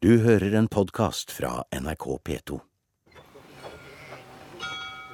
Du 0.00 0.14
hører 0.24 0.54
en 0.56 0.64
podkast 0.64 1.28
fra 1.36 1.58
NRK 1.76 2.04
P2. 2.24 2.56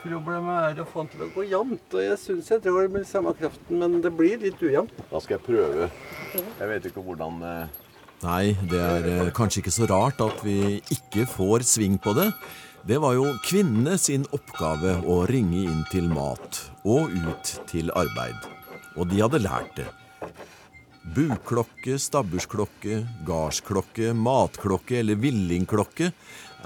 Problemet 0.05 0.61
er 0.69 0.79
å 0.79 0.85
få 0.87 1.03
den 1.03 1.11
til 1.11 1.25
å 1.25 1.29
gå 1.35 1.47
jevnt, 1.51 1.89
og 1.91 2.05
jeg 2.05 2.19
syns 2.23 2.53
jeg 2.53 2.63
drar 2.63 2.87
med 2.95 3.09
samme 3.09 3.33
kraften, 3.35 3.81
men 3.83 3.97
det 4.05 4.13
blir 4.15 4.39
litt 4.45 4.63
ujevnt. 4.63 4.95
Da 5.11 5.19
skal 5.25 5.41
jeg 5.41 5.45
prøve. 5.49 5.91
Jeg 6.37 6.71
vet 6.71 6.87
ikke 6.87 7.03
hvordan 7.03 7.43
eh, 7.43 7.83
Nei, 8.23 8.55
det 8.71 8.85
er 8.85 9.11
eh, 9.11 9.33
kanskje 9.35 9.65
ikke 9.65 9.75
så 9.75 9.91
rart 9.91 10.23
at 10.23 10.47
vi 10.47 10.79
ikke 10.95 11.27
får 11.35 11.67
sving 11.67 11.99
på 11.99 12.15
det. 12.15 12.31
Det 12.87 13.03
var 13.03 13.19
jo 13.19 13.35
kvinnene 13.43 13.99
sin 13.99 14.31
oppgave 14.39 15.01
å 15.03 15.25
ringe 15.27 15.67
inn 15.67 15.83
til 15.91 16.07
mat 16.15 16.63
og 16.87 17.11
ut 17.11 17.57
til 17.67 17.91
arbeid. 17.91 18.39
Og 18.95 19.11
de 19.11 19.25
hadde 19.27 19.43
lært 19.51 19.75
det. 19.83 19.91
Buklokke, 21.15 21.95
stabbursklokke, 22.03 22.99
gardsklokke, 23.27 24.11
matklokke 24.11 24.99
eller 24.99 25.19
villingklokke 25.23 26.09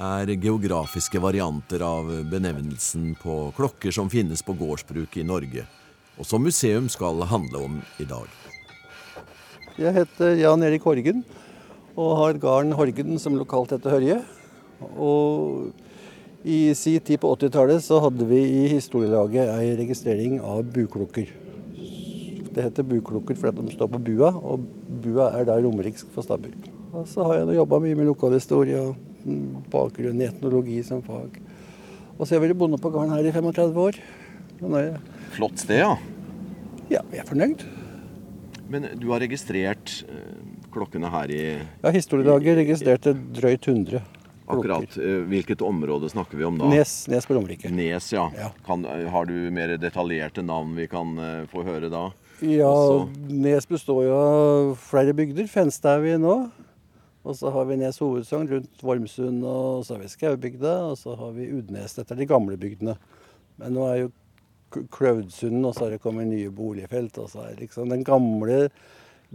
er 0.00 0.32
geografiske 0.32 1.20
varianter 1.20 1.84
av 1.84 2.08
benevnelsen 2.30 3.12
på 3.20 3.50
klokker 3.56 3.92
som 3.92 4.08
finnes 4.10 4.40
på 4.42 4.56
gårdsbruk 4.56 5.18
i 5.20 5.26
Norge, 5.28 5.66
og 6.16 6.24
som 6.24 6.40
museum 6.40 6.88
skal 6.88 7.20
handle 7.28 7.66
om 7.66 7.76
i 8.00 8.06
dag. 8.08 8.32
Jeg 9.76 9.92
heter 9.98 10.40
Jan 10.40 10.64
Erik 10.64 10.88
Horgen 10.88 11.20
og 12.00 12.16
har 12.22 12.40
gården 12.40 12.72
Horgen 12.78 13.20
som 13.20 13.36
lokalt 13.36 13.76
heter 13.76 13.92
Hørje. 13.92 14.18
Og 14.96 15.70
i 16.48 16.72
si 16.72 16.96
tid 17.04 17.20
på 17.20 17.34
80-tallet 17.36 17.84
så 17.84 18.00
hadde 18.00 18.24
vi 18.24 18.40
i 18.40 18.66
historielaget 18.72 19.52
ei 19.52 19.76
registrering 19.76 20.40
av 20.40 20.64
buklokker. 20.72 21.28
Det 22.50 22.64
heter 22.66 22.86
buklokker 22.86 23.38
fordi 23.38 23.66
de 23.66 23.74
står 23.76 23.90
på 23.92 24.00
bua, 24.10 24.32
og 24.34 24.64
bua 25.04 25.30
er 25.38 25.46
da 25.48 25.58
romeriksk 25.62 26.10
for 26.14 26.26
stabbur. 26.26 26.54
Og 26.90 27.06
så 27.06 27.24
har 27.26 27.40
jeg 27.40 27.60
jobba 27.60 27.78
mye 27.82 27.98
med 27.98 28.08
lokalhistorie 28.10 28.80
og 28.80 28.96
mm, 29.22 29.66
bakgrunn 29.70 30.22
i 30.22 30.26
etnologi 30.26 30.80
som 30.86 31.04
fag. 31.06 31.38
Og 32.16 32.24
så 32.24 32.34
har 32.34 32.40
jeg 32.40 32.48
vært 32.48 32.60
bonde 32.60 32.80
på 32.82 32.90
gården 32.92 33.14
her 33.14 33.28
i 33.28 33.32
35 33.32 33.78
år. 33.84 34.00
Jeg, 34.60 35.02
Flott 35.36 35.62
sted, 35.62 35.78
ja. 35.80 35.94
ja, 36.90 37.04
jeg 37.14 37.22
er 37.22 37.28
fornøyd. 37.28 37.62
Men 38.70 38.90
du 38.98 39.08
har 39.14 39.22
registrert 39.22 40.00
eh, 40.10 40.40
klokkene 40.74 41.10
her 41.10 41.30
i 41.32 41.42
Ja, 41.54 41.92
Historielaget 41.94 42.58
registrerte 42.60 43.14
drøyt 43.14 43.70
100 43.70 44.02
akkurat 44.50 44.78
klokker. 44.78 45.02
Akkurat, 45.02 45.28
Hvilket 45.28 45.62
område 45.62 46.08
snakker 46.08 46.38
vi 46.38 46.44
om 46.44 46.58
da? 46.58 46.68
Nes, 46.68 47.08
Nes 47.08 47.26
på 47.26 47.34
Romerike. 47.34 47.70
Nes, 47.70 48.12
ja. 48.12 48.30
Ja. 48.36 48.50
Kan, 48.66 48.84
eh, 48.84 49.08
har 49.08 49.24
du 49.24 49.50
mer 49.50 49.76
detaljerte 49.78 50.42
navn 50.42 50.74
vi 50.76 50.86
kan 50.86 51.18
eh, 51.18 51.46
få 51.50 51.64
høre 51.66 51.90
da? 51.90 52.10
Ja, 52.40 53.08
Nes 53.28 53.66
består 53.68 54.04
jo 54.06 54.16
av 54.16 54.70
flere 54.80 55.12
bygder. 55.16 55.48
Fenstad 55.50 55.98
er 55.98 56.04
vi 56.06 56.14
nå. 56.22 56.36
Og 57.20 57.36
så 57.36 57.50
har 57.52 57.66
vi 57.68 57.76
Nes 57.76 57.98
hovedsogn 58.00 58.48
rundt 58.48 58.80
Vormsund, 58.84 59.42
og 59.44 59.82
så 59.84 59.94
har 59.96 60.00
vi 60.04 60.08
Skaubygda, 60.08 60.72
og 60.88 60.96
så 60.96 61.12
har 61.20 61.34
vi 61.36 61.50
Udnes. 61.52 61.98
Dette 61.98 62.16
er 62.16 62.22
de 62.22 62.28
gamle 62.30 62.56
bygdene. 62.60 62.96
Men 63.60 63.76
nå 63.76 63.84
er 63.90 63.98
jo 64.06 64.10
K- 64.70 64.86
og 64.86 65.74
så 65.74 65.82
har 65.84 65.90
det 65.90 66.00
kommet 66.00 66.28
nye 66.30 66.50
boligfelt. 66.54 67.18
Og 67.18 67.28
så 67.28 67.44
er 67.44 67.58
liksom 67.60 67.90
den 67.92 68.04
gamle 68.06 68.68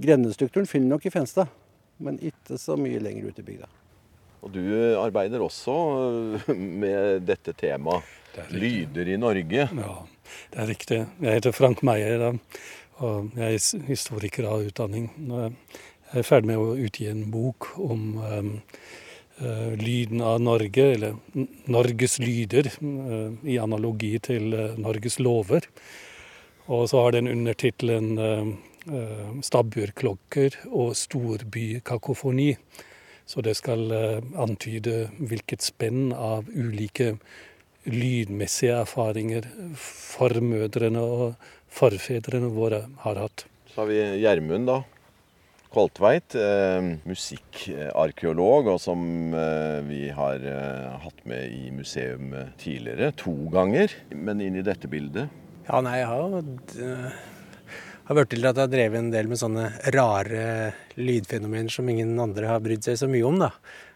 grendestrukturen 0.01 0.67
finner 0.67 0.95
nok 0.95 1.05
i 1.05 1.11
Fenstad, 1.13 1.51
men 1.99 2.17
ikke 2.19 2.57
så 2.59 2.75
mye 2.79 2.99
lenger 3.03 3.29
ute 3.29 3.43
i 3.43 3.49
bygda. 3.51 3.67
Og 4.45 4.51
du 4.53 4.61
arbeider 5.01 5.41
også 5.41 5.75
eh, 6.49 6.55
med 6.55 7.23
dette 7.25 7.53
temaet. 7.57 8.03
Det 8.35 8.43
er. 8.43 8.57
Lyder 8.59 9.07
i 9.13 9.17
Norge. 9.17 9.67
Ja, 9.71 9.93
det 10.51 10.59
er 10.61 10.67
riktig. 10.69 10.97
Jeg 11.23 11.37
heter 11.39 11.53
Frank 11.55 11.81
Meyer, 11.87 12.17
da, 12.19 12.31
og 13.03 13.33
jeg 13.35 13.57
er 13.57 13.87
historiker 13.89 14.47
av 14.47 14.63
utdanning. 14.69 15.09
Jeg 15.27 16.21
er 16.21 16.27
ferdig 16.27 16.53
med 16.53 16.61
å 16.61 16.77
utgi 16.79 17.09
en 17.11 17.25
bok 17.31 17.73
om 17.81 18.03
um, 18.21 18.51
uh, 19.41 19.73
lyden 19.75 20.21
av 20.23 20.39
Norge, 20.39 20.85
eller 20.93 21.17
Norges 21.67 22.19
lyder, 22.23 22.69
uh, 22.79 23.33
i 23.43 23.57
analogi 23.59 24.13
til 24.23 24.55
uh, 24.55 24.77
Norges 24.79 25.19
lover. 25.19 25.67
Og 26.71 26.87
så 26.89 27.03
har 27.03 27.13
den 27.13 27.29
undertittelen 27.29 28.55
stabburklokker 29.45 30.55
og 30.65 30.95
storbykakofoni. 30.97 32.55
Så 33.29 33.43
det 33.45 33.53
skal 33.59 33.93
antyde 34.41 35.11
hvilket 35.17 35.61
spenn 35.61 36.09
av 36.13 36.49
ulike 36.49 37.11
lydmessige 37.85 38.79
erfaringer 38.81 39.45
formødrene 39.77 41.05
og 41.05 41.45
forfedrene 41.75 42.51
våre 42.55 42.85
har 43.03 43.21
hatt. 43.25 43.45
Så 43.71 43.83
har 43.83 43.91
vi 43.91 44.01
Gjermund, 44.23 44.69
da. 44.71 44.81
Koltveit, 45.75 46.37
eh, 46.39 46.93
musikkarkeolog, 47.03 48.69
og 48.71 48.79
som 48.79 49.33
eh, 49.35 49.81
vi 49.83 50.01
har 50.15 50.39
eh, 50.39 50.93
hatt 51.03 51.25
med 51.27 51.51
i 51.51 51.71
museum 51.75 52.31
eh, 52.31 52.53
tidligere. 52.61 53.11
To 53.19 53.35
ganger. 53.51 53.91
Men 54.15 54.43
inn 54.43 54.55
i 54.55 54.63
dette 54.63 54.87
bildet. 54.87 55.27
Ja, 55.67 55.81
nei, 55.83 55.97
jeg 55.99 56.07
har 56.07 56.37
eh, 56.39 57.23
har 58.05 58.19
vært 58.19 58.31
til 58.35 58.45
at 58.45 58.55
jeg 58.55 58.67
har 58.67 58.71
drevet 58.71 59.01
en 59.01 59.11
del 59.13 59.29
med 59.31 59.41
sånne 59.41 59.65
rare 59.95 60.45
lydfenomener 60.95 61.73
som 61.73 61.87
ingen 61.89 62.13
andre 62.21 62.51
har 62.51 62.61
brydd 62.63 62.85
seg 62.85 62.99
så 63.01 63.09
mye 63.09 63.25
om, 63.25 63.39
da. 63.41 63.51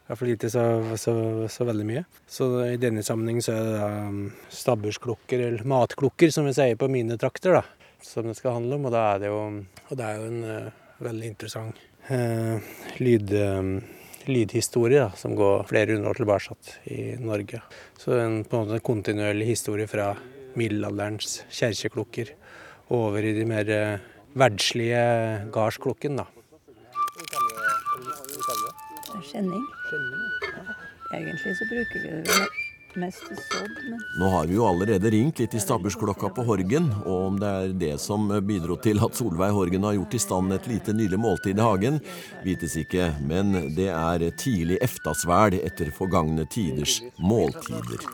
I 0.09 0.15
hvert 0.17 0.31
ikke 0.33 0.49
så, 0.49 0.63
så, 0.97 1.13
så 1.53 1.65
veldig 1.69 1.85
mye. 1.85 2.01
Så 2.25 2.47
i 2.65 2.79
denne 2.81 3.03
sammenheng 3.05 3.43
så 3.45 3.53
er 3.53 3.67
det 3.67 3.75
da 3.75 3.89
um, 4.09 4.23
stabbursklokker, 4.49 5.43
eller 5.45 5.69
matklokker, 5.69 6.33
som 6.33 6.49
vi 6.49 6.55
sier 6.57 6.79
på 6.81 6.89
mine 6.89 7.17
trakter, 7.21 7.59
da. 7.59 7.93
Som 8.01 8.25
det 8.25 8.39
skal 8.39 8.57
handle 8.57 8.79
om. 8.79 8.89
Og 8.89 8.95
da 8.95 9.05
er 9.11 9.21
det 9.21 9.29
jo, 9.29 9.43
og 9.85 9.93
det 9.99 10.07
er 10.07 10.17
jo 10.17 10.31
en 10.31 10.41
uh, 10.49 10.89
veldig 11.05 11.29
interessant 11.29 11.85
uh, 12.09 12.73
lyd... 12.97 13.37
eh, 13.37 13.95
lydhistorie 14.29 14.99
da, 14.99 15.11
som 15.17 15.35
går 15.37 15.63
flere 15.69 15.95
hundre 15.95 16.11
år 16.11 16.19
tilbake 16.19 16.55
i 16.93 17.15
Norge. 17.21 17.61
Så 17.97 18.13
en 18.19 18.43
på 18.43 18.57
en 18.57 18.65
måte 18.65 18.77
en 18.77 18.85
kontinuerlig 18.85 19.47
historie 19.53 19.87
fra 19.89 20.11
middelalderens 20.59 21.43
kjerkeklokker 21.49 22.33
over 22.93 23.25
i 23.25 23.33
de 23.37 23.47
mer 23.49 23.73
eh, 23.73 24.05
verdslige 24.37 25.49
gardsklokken. 25.53 26.21
da. 26.21 26.27
Skjenning. 29.25 29.65
Egentlig 31.13 31.55
så 31.57 31.65
bruker 31.69 32.03
vi 32.03 32.09
det 32.23 32.99
mest 32.99 33.21
til 33.27 33.37
sådd, 33.37 33.75
men 33.89 34.01
Nå 34.19 34.29
har 34.33 34.47
vi 34.49 34.57
jo 34.57 34.65
allerede 34.65 35.11
ringt 35.13 35.41
litt 35.41 35.55
i 35.57 35.61
stabbursklokka 35.61 36.31
på 36.35 36.45
Horgen, 36.47 36.89
og 37.03 37.25
om 37.27 37.39
det 37.41 37.49
er 37.49 37.75
det 37.83 37.91
som 38.01 38.27
bidro 38.45 38.77
til 38.81 39.01
at 39.05 39.17
Solveig 39.17 39.53
Horgen 39.55 39.85
har 39.85 39.97
gjort 39.97 40.17
i 40.17 40.21
stand 40.21 40.53
et 40.55 40.69
lite 40.69 40.95
nylig 40.97 41.19
måltid 41.21 41.59
i 41.59 41.65
hagen, 41.65 41.99
vites 42.45 42.77
ikke, 42.81 43.11
men 43.29 43.53
det 43.77 43.89
er 43.93 44.25
tidlig 44.41 44.81
eftasvæl 44.85 45.59
etter 45.61 45.93
forgangne 45.95 46.45
tiders 46.49 46.99
måltider. 47.21 48.05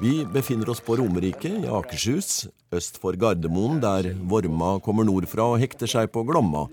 Vi 0.00 0.24
befinner 0.32 0.70
oss 0.72 0.80
på 0.80 0.96
Romerike 0.96 1.50
i 1.60 1.68
Akershus, 1.68 2.46
øst 2.72 2.96
for 3.02 3.16
Gardermoen, 3.20 3.82
der 3.82 4.14
Vorma 4.28 4.78
kommer 4.80 5.04
nordfra 5.04 5.50
og 5.52 5.60
hekter 5.60 5.90
seg 5.90 6.08
på 6.12 6.24
Glomma. 6.24 6.70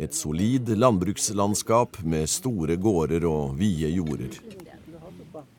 Et 0.00 0.14
solid 0.16 0.70
landbrukslandskap 0.80 1.98
med 2.08 2.28
store 2.32 2.78
gårder 2.80 3.26
og 3.28 3.58
vide 3.58 3.90
jorder. 3.92 4.38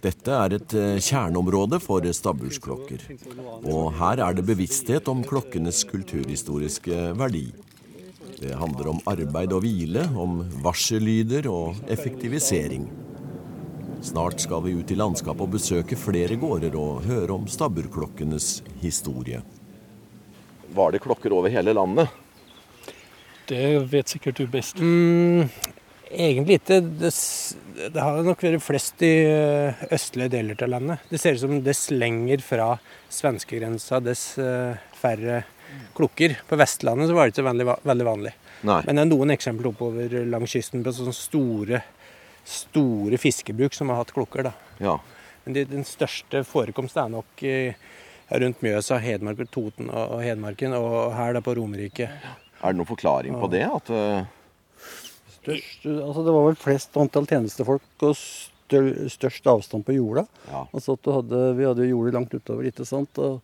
Dette 0.02 0.34
er 0.34 0.56
et 0.58 0.74
eh, 0.74 0.96
kjerneområde 0.98 1.78
for 1.82 2.06
stabbursklokker. 2.18 3.04
Og 3.70 3.92
her 4.00 4.24
er 4.26 4.38
det 4.38 4.48
bevissthet 4.48 5.12
om 5.12 5.22
klokkenes 5.22 5.84
kulturhistoriske 5.92 7.12
verdi. 7.20 7.52
Det 8.42 8.58
handler 8.58 8.90
om 8.96 9.04
arbeid 9.06 9.54
og 9.54 9.62
hvile, 9.62 10.08
om 10.18 10.40
varsellyder 10.66 11.46
og 11.52 11.78
effektivisering. 11.94 12.88
Snart 14.02 14.42
skal 14.42 14.66
vi 14.66 14.74
ut 14.80 14.90
i 14.90 14.98
landskapet 14.98 15.46
og 15.46 15.54
besøke 15.54 16.00
flere 16.00 16.40
gårder 16.42 16.74
og 16.82 17.06
høre 17.06 17.38
om 17.38 17.46
stabburklokkenes 17.46 18.64
historie. 18.82 19.44
Var 20.74 20.96
det 20.96 21.04
klokker 21.06 21.38
over 21.38 21.54
hele 21.54 21.78
landet? 21.78 22.10
Det 23.50 23.80
vet 23.92 24.12
sikkert 24.12 24.40
du 24.40 24.48
best. 24.52 24.80
Mm, 24.80 25.48
egentlig 26.12 26.60
ikke. 26.60 26.80
Det, 27.02 27.12
det 27.96 28.04
har 28.04 28.22
nok 28.26 28.44
vært 28.46 28.64
flest 28.64 29.02
i 29.06 29.12
eh, 29.28 29.86
østlige 29.92 30.34
deler 30.36 30.60
av 30.64 30.72
landet. 30.76 31.08
Det 31.10 31.20
ser 31.22 31.38
ut 31.38 31.44
som 31.44 31.58
dess 31.66 31.88
lenger 31.94 32.44
fra 32.46 32.74
svenskegrensa, 33.12 34.02
dess 34.04 34.26
eh, 34.42 34.78
færre 34.98 35.44
klokker. 35.98 36.38
På 36.48 36.60
Vestlandet 36.60 37.10
så 37.10 37.16
var 37.18 37.28
det 37.28 37.36
ikke 37.36 37.48
veldig, 37.48 37.68
veldig 37.88 38.08
vanlig. 38.08 38.36
Nei. 38.68 38.82
Men 38.86 38.98
det 39.00 39.06
er 39.06 39.10
noen 39.10 39.34
eksempler 39.34 39.72
oppover 39.72 40.20
langs 40.30 40.54
kysten 40.54 40.84
på 40.86 40.94
sånne 40.94 41.16
store, 41.18 41.82
store 42.46 43.18
fiskebruk 43.22 43.74
som 43.76 43.90
har 43.90 44.04
hatt 44.04 44.14
klokker. 44.16 44.52
da. 44.52 44.54
Ja. 44.84 45.00
Men 45.46 45.58
det, 45.58 45.70
den 45.72 45.88
største 45.88 46.44
forekomsten 46.46 47.08
er 47.08 47.16
nok 47.16 47.46
rundt 48.32 48.62
Mjøsa, 48.64 49.00
Hedmark, 49.02 49.42
Toten 49.52 49.90
og 49.90 50.18
og 50.18 50.24
Hedmarken, 50.24 50.76
og 50.78 51.16
her 51.18 51.34
da 51.36 51.42
på 51.44 51.56
Romerike. 51.58 52.08
Er 52.62 52.72
det 52.74 52.78
noen 52.80 52.90
forklaring 52.90 53.38
på 53.42 53.50
det? 53.52 53.66
At 53.66 53.92
uh... 53.92 54.24
Størst, 55.42 55.86
altså 55.90 56.24
det 56.26 56.34
var 56.36 56.48
vel 56.52 56.58
flest 56.62 56.98
antall 57.02 57.26
tjenestefolk 57.30 58.06
og 58.06 58.18
stør, 58.18 58.90
størst 59.10 59.48
avstand 59.50 59.86
på 59.88 59.96
jorda. 59.98 60.26
Ja. 60.52 60.66
Altså 60.70 60.96
at 60.98 61.04
du 61.06 61.12
hadde, 61.16 61.40
vi 61.58 61.66
hadde 61.66 61.88
jo 61.88 61.96
jordet 61.98 62.16
langt 62.18 62.36
utover, 62.36 62.68
ikke 62.70 62.86
sant. 62.88 63.18
Og, 63.18 63.42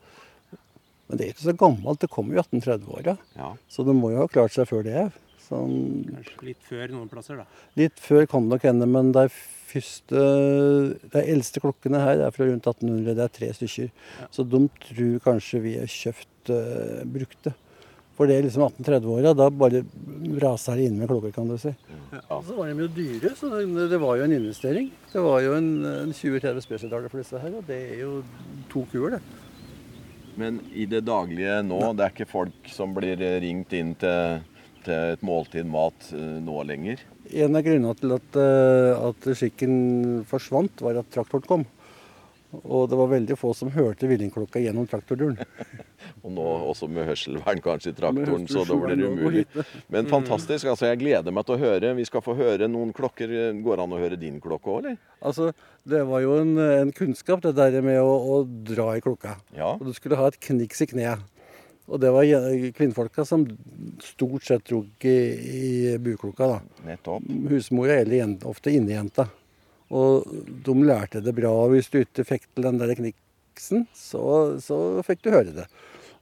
men 1.08 1.20
det 1.20 1.26
er 1.26 1.34
ikke 1.34 1.48
så 1.48 1.58
gammelt, 1.58 2.02
det 2.04 2.12
kom 2.14 2.30
jo 2.32 2.38
i 2.38 2.44
1830-åra. 2.44 3.18
Ja. 3.40 3.54
Så 3.72 3.86
det 3.88 3.98
må 3.98 4.14
jo 4.14 4.22
ha 4.22 4.30
klart 4.32 4.54
seg 4.56 4.70
før 4.70 4.86
det. 4.86 5.10
Sånn, 5.48 6.08
Kanskje 6.12 6.50
litt 6.50 6.66
før 6.68 6.90
noen 6.92 7.12
plasser, 7.12 7.40
da. 7.40 7.46
litt 7.80 8.02
før 8.04 8.26
kan 8.28 8.46
det 8.46 8.58
nok 8.58 8.66
hende, 8.68 8.88
men 8.92 9.14
de 9.16 9.30
første 9.32 10.24
De 11.12 11.22
eldste 11.22 11.62
klokkene 11.64 12.00
her 12.00 12.22
er 12.26 12.34
fra 12.36 12.48
rundt 12.48 12.68
1800. 12.68 13.16
Det 13.16 13.24
er 13.24 13.34
tre 13.36 13.50
stykker. 13.56 13.90
Så 14.32 14.46
de 14.48 14.62
tror 14.86 15.18
kanskje 15.26 15.64
vi 15.64 15.74
har 15.80 15.90
kjøpt 15.92 16.52
uh, 16.54 17.02
brukte. 17.18 17.56
For 18.18 18.30
det 18.30 18.40
er 18.40 18.48
liksom 18.48 18.66
1830-åra. 18.66 19.34
Da 19.38 19.50
bare 19.54 19.84
raser 20.42 20.80
det 20.80 20.88
inn 20.90 20.98
med 20.98 21.10
klokker, 21.12 21.34
kan 21.36 21.50
du 21.50 21.58
si. 21.62 21.74
Og 22.34 22.46
så 22.48 22.56
var 22.58 22.72
de 22.72 22.86
jo 22.86 22.90
dyre, 22.96 23.34
så 23.38 23.50
det, 23.52 23.90
det 23.92 24.00
var 24.02 24.18
jo 24.18 24.26
en 24.26 24.38
investering. 24.38 24.90
Det 25.12 25.22
var 25.22 25.44
jo 25.46 25.58
en, 25.58 25.70
en 25.86 26.16
20-30 26.16 26.64
spesialdaler 26.66 27.14
for 27.14 27.22
disse 27.22 27.42
her, 27.42 27.60
og 27.60 27.68
det 27.68 27.78
er 27.92 28.02
jo 28.02 28.14
to 28.72 28.86
kuer, 28.92 29.18
det. 29.18 29.22
Men 30.38 30.60
i 30.74 30.86
det 30.90 31.04
daglige 31.06 31.60
nå, 31.66 31.80
det 31.98 32.06
er 32.06 32.14
ikke 32.14 32.30
folk 32.30 32.70
som 32.70 32.94
blir 32.94 33.22
ringt 33.42 33.74
inn 33.74 33.96
til, 33.98 34.44
til 34.86 35.14
et 35.16 35.24
måltid 35.26 35.66
mat 35.70 36.12
eh, 36.14 36.38
nå 36.46 36.62
lenger? 36.70 37.02
En 37.38 37.58
av 37.58 37.66
grunnene 37.66 37.96
til 37.98 38.14
at, 38.16 38.38
eh, 38.40 39.08
at 39.10 39.30
skikken 39.40 39.74
forsvant, 40.30 40.86
var 40.86 41.02
at 41.02 41.10
traktoren 41.14 41.50
kom. 41.50 41.66
Og 42.56 42.88
det 42.88 42.96
var 42.96 43.10
veldig 43.12 43.36
få 43.36 43.52
som 43.58 43.70
hørte 43.76 44.08
villingklokka 44.08 44.62
gjennom 44.64 44.88
traktorduren. 44.88 45.36
Og 46.24 46.32
nå 46.32 46.46
også 46.72 46.88
med 46.92 47.08
hørselvern 47.10 47.60
kanskje 47.64 47.92
i 47.92 47.96
traktoren, 47.98 48.46
så 48.48 48.64
da 48.68 48.78
blir 48.80 48.96
det 48.96 49.10
umulig. 49.12 49.44
Men 49.92 50.08
fantastisk. 50.08 50.70
altså 50.72 50.88
Jeg 50.88 51.02
gleder 51.02 51.36
meg 51.36 51.44
til 51.48 51.58
å 51.58 51.62
høre. 51.62 51.92
Vi 51.98 52.06
skal 52.08 52.24
få 52.24 52.38
høre 52.40 52.70
noen 52.72 52.94
klokker. 52.96 53.34
Går 53.64 53.80
det 53.80 53.84
an 53.84 53.96
å 53.98 54.00
høre 54.00 54.20
din 54.20 54.40
klokke 54.44 54.72
òg, 54.72 54.80
eller? 54.80 55.00
Altså, 55.20 55.52
Det 55.88 56.04
var 56.08 56.24
jo 56.24 56.38
en, 56.40 56.54
en 56.58 56.94
kunnskap, 56.96 57.44
det 57.44 57.56
der 57.60 57.82
med 57.84 58.00
å, 58.00 58.14
å 58.16 58.38
dra 58.46 58.94
i 58.96 59.04
klokka. 59.04 59.38
Ja. 59.56 59.74
Og 59.76 59.90
du 59.90 59.94
skulle 59.96 60.20
ha 60.20 60.30
et 60.32 60.40
kniks 60.48 60.84
i 60.84 60.90
kneet. 60.94 61.26
Og 61.88 62.02
det 62.04 62.10
var 62.12 62.28
kvinnfolka 62.76 63.24
som 63.28 63.46
stort 64.04 64.48
sett 64.48 64.66
drog 64.68 64.88
i, 65.08 65.18
i 65.60 65.98
buklokka. 66.04 66.48
da. 66.56 66.88
Nettopp. 66.90 67.28
Husmora 67.52 68.02
eller 68.02 68.36
ofte 68.48 68.74
innejenta. 68.76 69.30
Og 69.92 70.26
de 70.66 70.74
lærte 70.84 71.22
det 71.24 71.36
bra. 71.38 71.54
Hvis 71.72 71.88
du 71.94 72.02
ikke 72.02 72.26
fikk 72.28 72.48
til 72.54 72.66
den 72.68 72.80
der 72.82 72.92
kniksen, 72.98 73.86
så, 73.96 74.58
så 74.64 74.80
fikk 75.08 75.22
du 75.24 75.32
høre 75.32 75.54
det. 75.56 75.68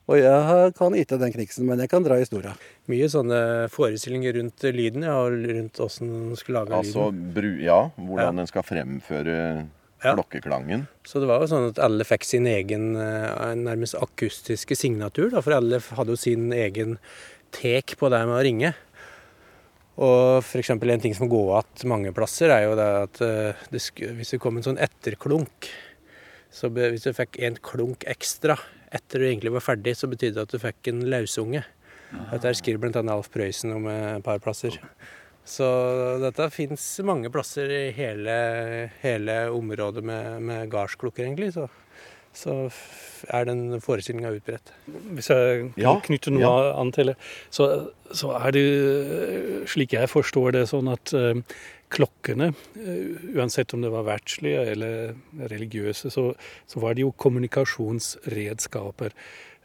Og 0.06 0.20
jeg 0.22 0.74
kan 0.78 0.94
ikke 0.94 1.18
den 1.18 1.32
kniksen, 1.34 1.66
men 1.66 1.80
jeg 1.82 1.90
kan 1.90 2.04
dra 2.06 2.20
historia. 2.22 2.52
Mye 2.92 3.08
sånne 3.10 3.40
forestillinger 3.74 4.36
rundt 4.38 4.62
lyden, 4.70 5.02
ja, 5.08 5.16
og 5.26 5.34
rundt 5.50 5.80
åssen 5.82 6.12
man 6.28 6.38
skulle 6.38 6.62
lage 6.62 6.78
Altså, 6.78 7.08
lyden. 7.10 7.32
bru, 7.34 7.50
ja, 7.66 7.80
hvordan 7.98 8.44
en 8.44 8.52
skal 8.52 8.68
fremføre 8.68 9.38
Ja. 10.06 10.12
klokkeklangen. 10.14 10.84
Så 11.08 11.18
det 11.24 11.26
var 11.32 11.42
jo 11.42 11.48
sånn 11.50 11.70
at 11.72 11.80
alle 11.82 12.06
fikk 12.06 12.24
sin 12.28 12.46
egen 12.46 12.92
eh, 13.02 13.56
nærmest 13.58 13.96
akustiske 13.98 14.78
signatur, 14.78 15.32
da, 15.34 15.42
for 15.42 15.58
alle 15.58 15.80
hadde 15.82 16.14
jo 16.14 16.20
sin 16.22 16.52
egen 16.54 17.00
tek 17.56 17.96
på 17.98 18.12
det 18.14 18.20
med 18.30 18.36
å 18.38 18.44
ringe. 18.46 18.74
Og 19.96 20.42
f.eks. 20.44 20.74
en 20.76 21.04
ting 21.04 21.16
som 21.16 21.30
går 21.32 21.52
igjen 21.54 21.92
mange 21.92 22.14
plasser, 22.16 22.52
er 22.52 22.66
jo 22.66 22.76
det 22.76 22.88
at 23.06 23.22
eh, 23.24 23.68
det 23.72 23.84
hvis 24.18 24.34
det 24.34 24.42
kom 24.44 24.60
en 24.60 24.66
sånn 24.66 24.82
etterklunk 24.82 25.70
så 26.56 26.70
Hvis 26.72 27.04
du 27.04 27.12
fikk 27.12 27.36
en 27.44 27.58
klunk 27.60 28.06
ekstra 28.08 28.56
etter 28.96 29.20
du 29.20 29.26
egentlig 29.28 29.52
var 29.52 29.64
ferdig, 29.66 29.92
så 30.00 30.08
betydde 30.08 30.38
det 30.38 30.46
at 30.46 30.54
du 30.54 30.62
fikk 30.62 30.88
en 30.88 31.02
lausunge. 31.12 31.66
Dette 32.30 32.54
skriver 32.56 32.80
bl.a. 32.80 33.02
Alf 33.12 33.28
Prøysen 33.34 33.74
om 33.76 33.90
et 33.92 34.24
par 34.24 34.40
plasser. 34.40 34.78
Så 35.44 35.66
dette 36.24 36.48
fins 36.56 36.86
mange 37.04 37.30
plasser 37.34 37.70
i 37.70 37.82
hele, 37.98 38.36
hele 39.02 39.36
området 39.52 40.06
med, 40.06 40.46
med 40.48 40.72
gardsklukker, 40.72 41.26
egentlig. 41.28 41.52
Så, 41.58 41.68
så 42.36 42.70
er 43.32 43.48
den 43.48 43.80
forestillinga 43.82 44.34
utbredt. 44.36 44.74
Hvis 45.16 45.30
jeg 45.32 45.72
Ja, 45.82 45.96
knytte 46.04 46.34
noe 46.34 46.44
ja. 46.44 46.74
an 46.80 46.92
til 46.96 47.14
det, 47.14 47.16
så, 47.50 47.70
så 48.12 48.36
er 48.38 48.52
det 48.56 48.66
slik 49.72 49.96
jeg 49.96 50.12
forstår 50.12 50.52
det, 50.58 50.66
sånn 50.70 50.92
at 50.92 51.14
eh, 51.16 51.42
klokkene, 51.96 52.52
eh, 52.76 53.34
uansett 53.38 53.74
om 53.74 53.82
det 53.86 53.94
var 53.94 54.08
verdslige 54.08 54.62
eller 54.76 55.16
religiøse, 55.50 56.12
så, 56.14 56.30
så 56.68 56.84
var 56.84 56.96
det 56.96 57.06
jo 57.06 57.14
kommunikasjonsredskaper 57.26 59.12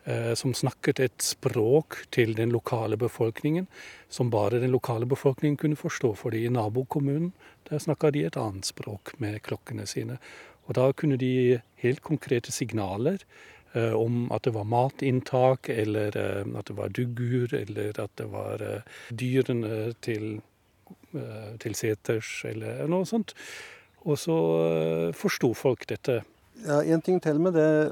eh, 0.04 0.34
som 0.38 0.54
snakket 0.54 1.00
et 1.00 1.22
språk 1.24 2.04
til 2.14 2.34
den 2.38 2.54
lokale 2.54 2.96
befolkningen 3.00 3.66
som 4.10 4.30
bare 4.30 4.60
den 4.62 4.72
lokale 4.74 5.06
befolkningen 5.06 5.56
kunne 5.56 5.76
forstå. 5.78 6.14
fordi 6.14 6.44
i 6.44 6.50
nabokommunen 6.50 7.32
der 7.70 7.78
snakka 7.78 8.10
de 8.10 8.24
et 8.26 8.36
annet 8.36 8.66
språk 8.66 9.12
med 9.18 9.42
klokkene 9.42 9.86
sine. 9.86 10.18
Og 10.70 10.76
da 10.78 10.90
kunne 10.94 11.18
de 11.18 11.26
gi 11.26 11.56
helt 11.82 12.02
konkrete 12.06 12.52
signaler 12.54 13.18
eh, 13.74 13.90
om 13.90 14.28
at 14.30 14.46
det 14.46 14.54
var 14.54 14.68
matinntak, 14.70 15.66
eller 15.72 16.14
eh, 16.14 16.46
at 16.54 16.70
det 16.70 16.76
var 16.78 16.94
duggur, 16.94 17.50
eller 17.58 17.98
at 17.98 18.14
det 18.20 18.28
var 18.30 18.62
eh, 18.62 19.02
dyrene 19.10 19.90
til, 20.06 20.38
til 21.58 21.74
seters, 21.74 22.30
eller 22.46 22.86
noe 22.90 23.08
sånt. 23.08 23.34
Og 24.06 24.16
så 24.16 24.38
forsto 25.18 25.50
folk 25.58 25.82
dette. 25.90 26.20
Ja, 26.62 26.80
En 26.80 27.02
ting 27.02 27.18
til 27.20 27.42
med 27.42 27.58
det 27.58 27.90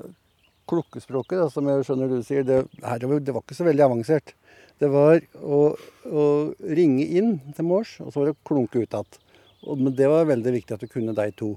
klokkespråket, 0.70 1.40
da, 1.40 1.50
som 1.50 1.66
jeg 1.66 1.84
skjønner 1.84 2.10
du 2.12 2.22
sier. 2.22 2.46
Det, 2.46 2.62
her, 2.84 3.02
det 3.02 3.34
var 3.34 3.42
ikke 3.42 3.58
så 3.58 3.66
veldig 3.66 3.88
avansert. 3.88 4.36
Det 4.78 4.88
var 4.92 5.18
å, 5.42 5.62
å 6.06 6.24
ringe 6.62 7.06
inn 7.18 7.40
til 7.56 7.66
mors, 7.66 7.96
og 8.04 8.12
så 8.12 8.20
var 8.20 8.30
det 8.30 8.36
å 8.36 8.44
klunke 8.46 8.84
ut 8.84 8.94
igjen. 8.94 9.24
Men 9.66 9.96
det 9.98 10.06
var 10.06 10.28
veldig 10.30 10.52
viktig 10.54 10.76
at 10.76 10.84
du 10.84 10.92
kunne 10.92 11.16
de 11.18 11.32
to. 11.34 11.56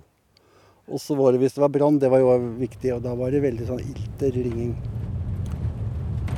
Og 0.89 1.00
så 1.00 1.16
var 1.16 1.31
det 1.36 1.39
hvis 1.44 1.54
det 1.56 1.62
var 1.63 1.69
brann, 1.72 2.00
det 2.01 2.10
var 2.12 2.19
jo 2.24 2.33
viktig, 2.60 2.95
og 2.95 3.04
da 3.06 3.13
var 3.16 3.31
det 3.31 3.42
veldig 3.44 3.68
sånn 3.69 3.83
ilter 3.83 4.31
ringing. 4.36 4.74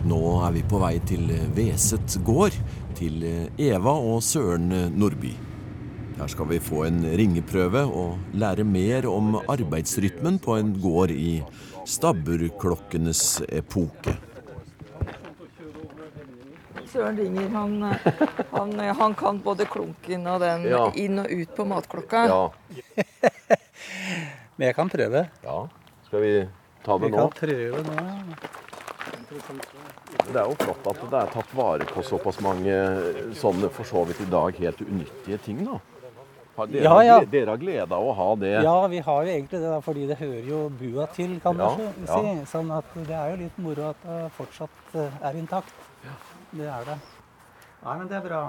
Nå 0.04 0.20
er 0.44 0.52
vi 0.58 0.64
på 0.68 0.82
vei 0.84 0.98
til 1.08 1.30
Veset 1.56 2.18
gård, 2.28 2.56
til 2.98 3.24
Eva 3.58 3.94
og 3.96 4.20
Søren 4.26 4.68
Nordby. 5.00 5.32
Her 6.20 6.28
skal 6.30 6.46
vi 6.52 6.60
få 6.62 6.84
en 6.86 7.00
ringeprøve 7.18 7.86
og 7.90 8.20
lære 8.38 8.66
mer 8.68 9.08
om 9.10 9.40
arbeidsrytmen 9.50 10.38
på 10.44 10.60
en 10.60 10.76
gård 10.84 11.10
i 11.16 11.40
stabburklokkenes 11.90 13.42
epoke. 13.50 14.14
Søren 16.94 17.18
ringer. 17.18 17.48
Han, 17.50 17.80
han, 18.52 18.76
han 19.00 19.16
kan 19.18 19.40
både 19.42 19.66
klunken 19.66 20.28
og 20.30 20.44
den 20.44 20.68
Ja. 20.70 20.84
inn 20.94 21.18
og 21.24 21.32
ut 21.32 21.56
på 21.58 21.66
matklokka. 21.66 22.26
Ja. 22.30 22.44
Men 24.58 24.68
jeg 24.70 24.76
kan 24.76 24.90
prøve. 24.90 25.28
ja. 25.44 25.58
Skal 26.08 26.22
vi 26.22 26.34
ta 26.86 26.98
det 27.00 27.08
Vi 27.10 27.12
nå? 27.16 27.24
kan 27.24 27.32
prøve 27.40 27.84
nå. 27.88 27.94
ja. 27.98 28.14
Det 29.34 30.38
er 30.38 30.46
jo 30.46 30.56
flott 30.60 30.86
at 30.92 31.00
det 31.10 31.20
er 31.20 31.32
tatt 31.34 31.56
vare 31.58 31.86
på 31.90 32.04
såpass 32.06 32.38
mange 32.46 32.76
sånne 33.40 33.70
for 33.74 33.88
så 33.90 34.04
vidt 34.06 34.22
i 34.22 34.28
dag 34.30 34.60
helt 34.62 34.84
unyttige 34.86 35.40
ting, 35.42 35.64
da. 35.66 35.80
Dere, 36.70 36.84
Ja, 36.86 37.00
ja. 37.02 37.16
dere 37.26 37.50
har 37.50 37.58
glede 37.58 37.98
av 37.98 38.06
å 38.06 38.14
ha 38.14 38.28
det? 38.38 38.52
Ja, 38.62 38.76
vi 38.88 39.00
har 39.02 39.24
jo 39.26 39.32
egentlig 39.34 39.58
det, 39.64 39.70
da, 39.74 39.80
fordi 39.82 40.06
det 40.06 40.20
hører 40.20 40.46
jo 40.46 40.60
bua 40.70 41.08
til, 41.16 41.40
kan 41.42 41.58
du 41.58 41.64
ja. 41.66 41.72
si. 42.06 42.36
Sånn 42.52 42.70
at 42.76 42.94
det 42.94 43.16
er 43.18 43.32
jo 43.34 43.40
litt 43.42 43.58
moro 43.58 43.88
at 43.90 44.06
det 44.06 44.20
fortsatt 44.38 44.94
eh, 45.02 45.18
er 45.32 45.40
intakt. 45.40 45.74
Det 46.54 46.68
er 46.70 46.86
det. 46.92 47.00
Nei, 47.84 47.98
men 47.98 48.06
det 48.12 48.20
er 48.20 48.28
bra. 48.28 48.44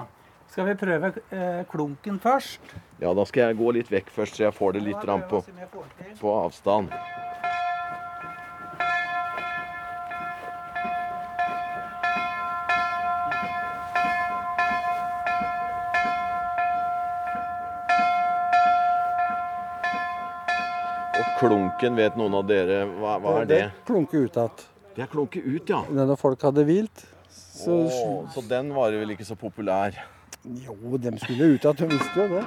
Skal 0.55 0.69
vi 0.69 0.73
prøve 0.79 1.07
eh, 1.35 1.65
klunken 1.67 2.15
først? 2.23 2.61
Ja, 3.01 3.09
da 3.11 3.23
skal 3.27 3.49
jeg 3.49 3.57
gå 3.59 3.73
litt 3.75 3.89
vekk 3.91 4.07
først, 4.07 4.37
så 4.37 4.45
jeg 4.45 4.55
får 4.55 4.77
det 4.77 4.83
litt 4.85 5.01
grann 5.03 5.25
på, 5.27 5.41
på 6.15 6.31
avstand. 6.31 6.93
Og 21.11 21.35
klunken, 21.43 21.99
vet 21.99 22.15
noen 22.15 22.39
av 22.39 22.47
dere, 22.47 22.85
hva, 22.95 23.19
hva 23.19 23.37
er 23.43 23.51
det? 23.51 23.61
Klunke 23.91 24.23
ut 24.23 24.39
igjen. 24.39 24.65
Det 24.95 25.03
er 25.03 25.11
klunke 25.11 25.43
ut, 25.43 25.67
ja. 25.67 25.83
Når 25.91 26.15
folk 26.23 26.47
hadde 26.47 26.63
hvilt, 26.71 27.07
så 27.27 27.81
Åh, 27.83 28.19
så 28.31 28.47
den 28.47 28.71
var 28.71 28.95
vel 28.95 29.17
ikke 29.19 29.27
så 29.27 29.35
populær. 29.35 30.05
Jo, 30.47 30.97
dem 30.97 31.17
skulle 31.17 31.43
ut 31.43 31.63
igjen. 31.63 31.75
Du 31.77 31.85
visste 31.89 32.19
jo 32.19 32.27
det. 32.29 32.43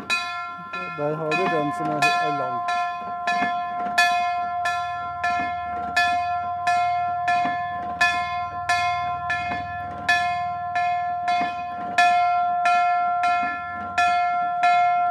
Der 0.98 1.14
har 1.14 1.30
du 1.30 1.42
den 1.42 1.70
som 1.74 1.86
er, 1.90 2.04
er 2.06 2.34
lang. 2.38 2.60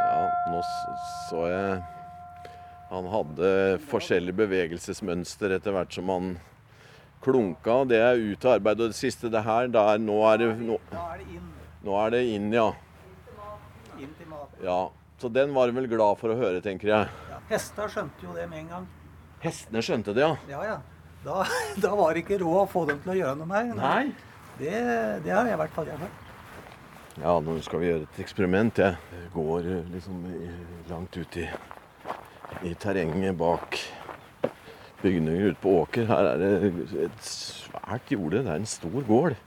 Ja, 0.05 0.21
nå 0.47 0.63
så 1.27 1.43
jeg 1.51 1.83
Han 2.87 3.11
hadde 3.11 3.51
forskjellig 3.91 4.37
bevegelsesmønster 4.39 5.57
etter 5.57 5.75
hvert 5.75 5.91
som 5.91 6.07
han 6.15 6.31
klunka. 7.19 7.81
Det 7.83 7.99
er 7.99 8.15
ut 8.15 8.47
av 8.47 8.61
arbeid. 8.61 8.79
Og 8.79 8.95
det 8.95 9.01
siste, 9.03 9.27
det 9.27 9.43
her, 9.43 9.67
der, 9.67 9.99
nå 9.99 10.21
er 10.31 10.43
det 10.45 10.51
nå, 10.63 10.79
Da 10.95 11.03
er 11.11 11.23
det 11.25 11.31
inn. 11.35 11.56
Nå 11.85 11.97
er 12.05 12.13
det 12.15 12.21
inn, 12.33 12.47
ja. 12.53 12.69
Inn 13.97 14.13
til 14.17 14.29
maten. 14.29 14.63
ja. 14.63 14.79
Så 15.17 15.31
den 15.33 15.49
var 15.55 15.71
hun 15.71 15.79
vel 15.79 15.87
glad 15.89 16.19
for 16.19 16.29
å 16.29 16.35
høre, 16.37 16.59
tenker 16.61 16.91
jeg. 16.91 17.09
Ja, 17.31 17.39
Hester 17.49 17.89
skjønte 17.89 18.21
jo 18.21 18.35
det 18.35 18.43
med 18.51 18.59
en 18.59 18.67
gang. 18.69 18.83
Hestene 19.41 19.81
skjønte 19.81 20.13
det, 20.13 20.21
ja. 20.21 20.35
Ja, 20.51 20.59
ja. 20.67 20.75
Da, 21.23 21.39
da 21.83 21.93
var 21.97 22.13
det 22.13 22.21
ikke 22.21 22.37
råd 22.43 22.59
å 22.61 22.67
få 22.69 22.83
dem 22.89 22.99
til 23.01 23.15
å 23.15 23.17
gjøre 23.17 23.39
noe 23.39 23.49
mer. 23.49 23.71
Nei. 23.79 24.03
Det, 24.59 24.75
det 25.25 25.33
har 25.33 25.49
jeg 25.49 25.57
i 25.57 25.61
hvert 25.63 25.73
fall 25.73 25.89
gjort. 25.89 26.23
Ja, 27.17 27.33
nå 27.41 27.55
skal 27.65 27.81
vi 27.81 27.89
gjøre 27.89 28.05
et 28.05 28.19
eksperiment. 28.21 28.77
Jeg 28.77 29.31
går 29.33 29.71
eh, 29.73 29.89
liksom 29.95 30.21
langt 30.91 31.17
ut 31.17 31.39
i, 31.41 31.47
i 32.69 32.75
terrenget 32.77 33.37
bak 33.41 33.79
bygninger 35.01 35.49
ute 35.49 35.61
på 35.63 35.73
åker. 35.81 36.05
Her 36.09 36.29
er 36.35 36.43
det 36.43 37.07
et 37.07 37.25
svært 37.25 38.13
jorde. 38.13 38.43
Det 38.45 38.53
er 38.53 38.61
en 38.61 38.69
stor 38.69 39.01
gård. 39.09 39.37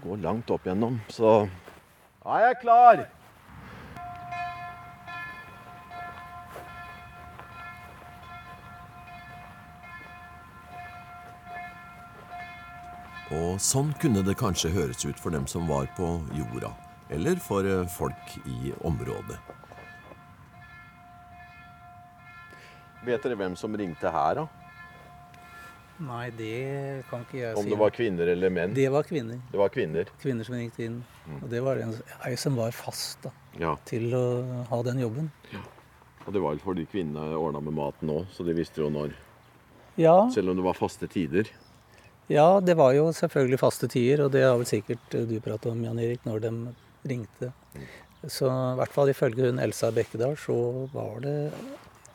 Går 0.00 0.16
langt 0.24 0.50
opp 0.50 0.64
gjennom, 0.64 1.00
så 1.12 1.48
Ja, 2.24 2.36
jeg 2.40 2.50
er 2.50 2.60
klar! 2.60 3.06
Og 13.30 13.60
sånn 13.62 13.92
kunne 14.02 14.24
det 14.26 14.34
kanskje 14.40 14.72
høres 14.74 15.04
ut 15.06 15.20
for 15.20 15.30
dem 15.30 15.46
som 15.46 15.68
var 15.70 15.86
på 15.96 16.08
jorda, 16.34 16.72
eller 17.14 17.38
for 17.42 17.66
eh, 17.66 17.84
folk 17.94 18.34
i 18.42 18.72
området. 18.82 19.38
Vet 23.06 23.22
dere 23.22 23.38
hvem 23.38 23.54
som 23.56 23.76
ringte 23.78 24.10
her, 24.12 24.42
da? 24.42 24.59
Nei, 26.00 26.30
det 26.32 27.04
kan 27.10 27.24
ikke 27.26 27.38
jeg 27.42 27.54
si. 27.56 27.60
Om 27.60 27.66
det 27.68 27.78
var 27.78 27.90
kvinner 27.92 28.30
eller 28.32 28.52
menn? 28.56 28.72
Det 28.76 28.86
var 28.92 29.04
kvinner. 29.04 29.40
Det 29.52 29.58
var 29.60 29.68
kvinner. 29.74 30.08
Kvinner 30.22 30.46
som 30.48 30.54
ringte 30.56 30.84
inn. 30.86 31.00
Og 31.42 31.48
det 31.52 31.60
var 31.66 31.76
en, 31.84 31.92
ei 32.24 32.34
som 32.40 32.56
var 32.56 32.72
fast 32.72 33.20
da, 33.26 33.32
Ja. 33.60 33.74
til 33.84 34.08
å 34.16 34.22
ha 34.70 34.82
den 34.86 34.98
jobben. 35.02 35.30
Og 36.26 36.32
det 36.32 36.40
var 36.40 36.54
vel 36.54 36.62
fordi 36.64 36.86
kvinnene 36.88 37.36
ordna 37.36 37.60
med 37.60 37.74
maten 37.76 38.08
òg, 38.08 38.26
så 38.32 38.44
de 38.46 38.54
visste 38.56 38.80
jo 38.80 38.88
når. 38.90 39.12
Ja, 40.00 40.30
Selv 40.32 40.50
om 40.50 40.56
det 40.56 40.64
var 40.64 40.74
faste 40.78 41.06
tider. 41.10 41.48
ja, 42.30 42.60
det 42.60 42.76
var 42.76 42.92
jo 42.94 43.10
selvfølgelig 43.12 43.58
faste 43.58 43.88
tider, 43.88 44.24
og 44.24 44.32
det 44.32 44.42
har 44.44 44.56
vel 44.56 44.64
sikkert 44.66 45.14
eh, 45.14 45.26
du 45.26 45.40
pratet 45.40 45.66
om, 45.72 45.82
Jan 45.84 45.98
Erik, 45.98 46.24
når 46.24 46.40
de 46.40 46.52
ringte. 47.04 47.52
Så 48.28 48.46
i 48.48 48.76
hvert 48.78 48.92
fall 48.92 49.08
ifølge 49.12 49.46
hun 49.50 49.58
Elsa 49.58 49.90
Bekkedal, 49.90 50.36
så 50.36 50.88
var 50.92 51.20
det 51.20 51.52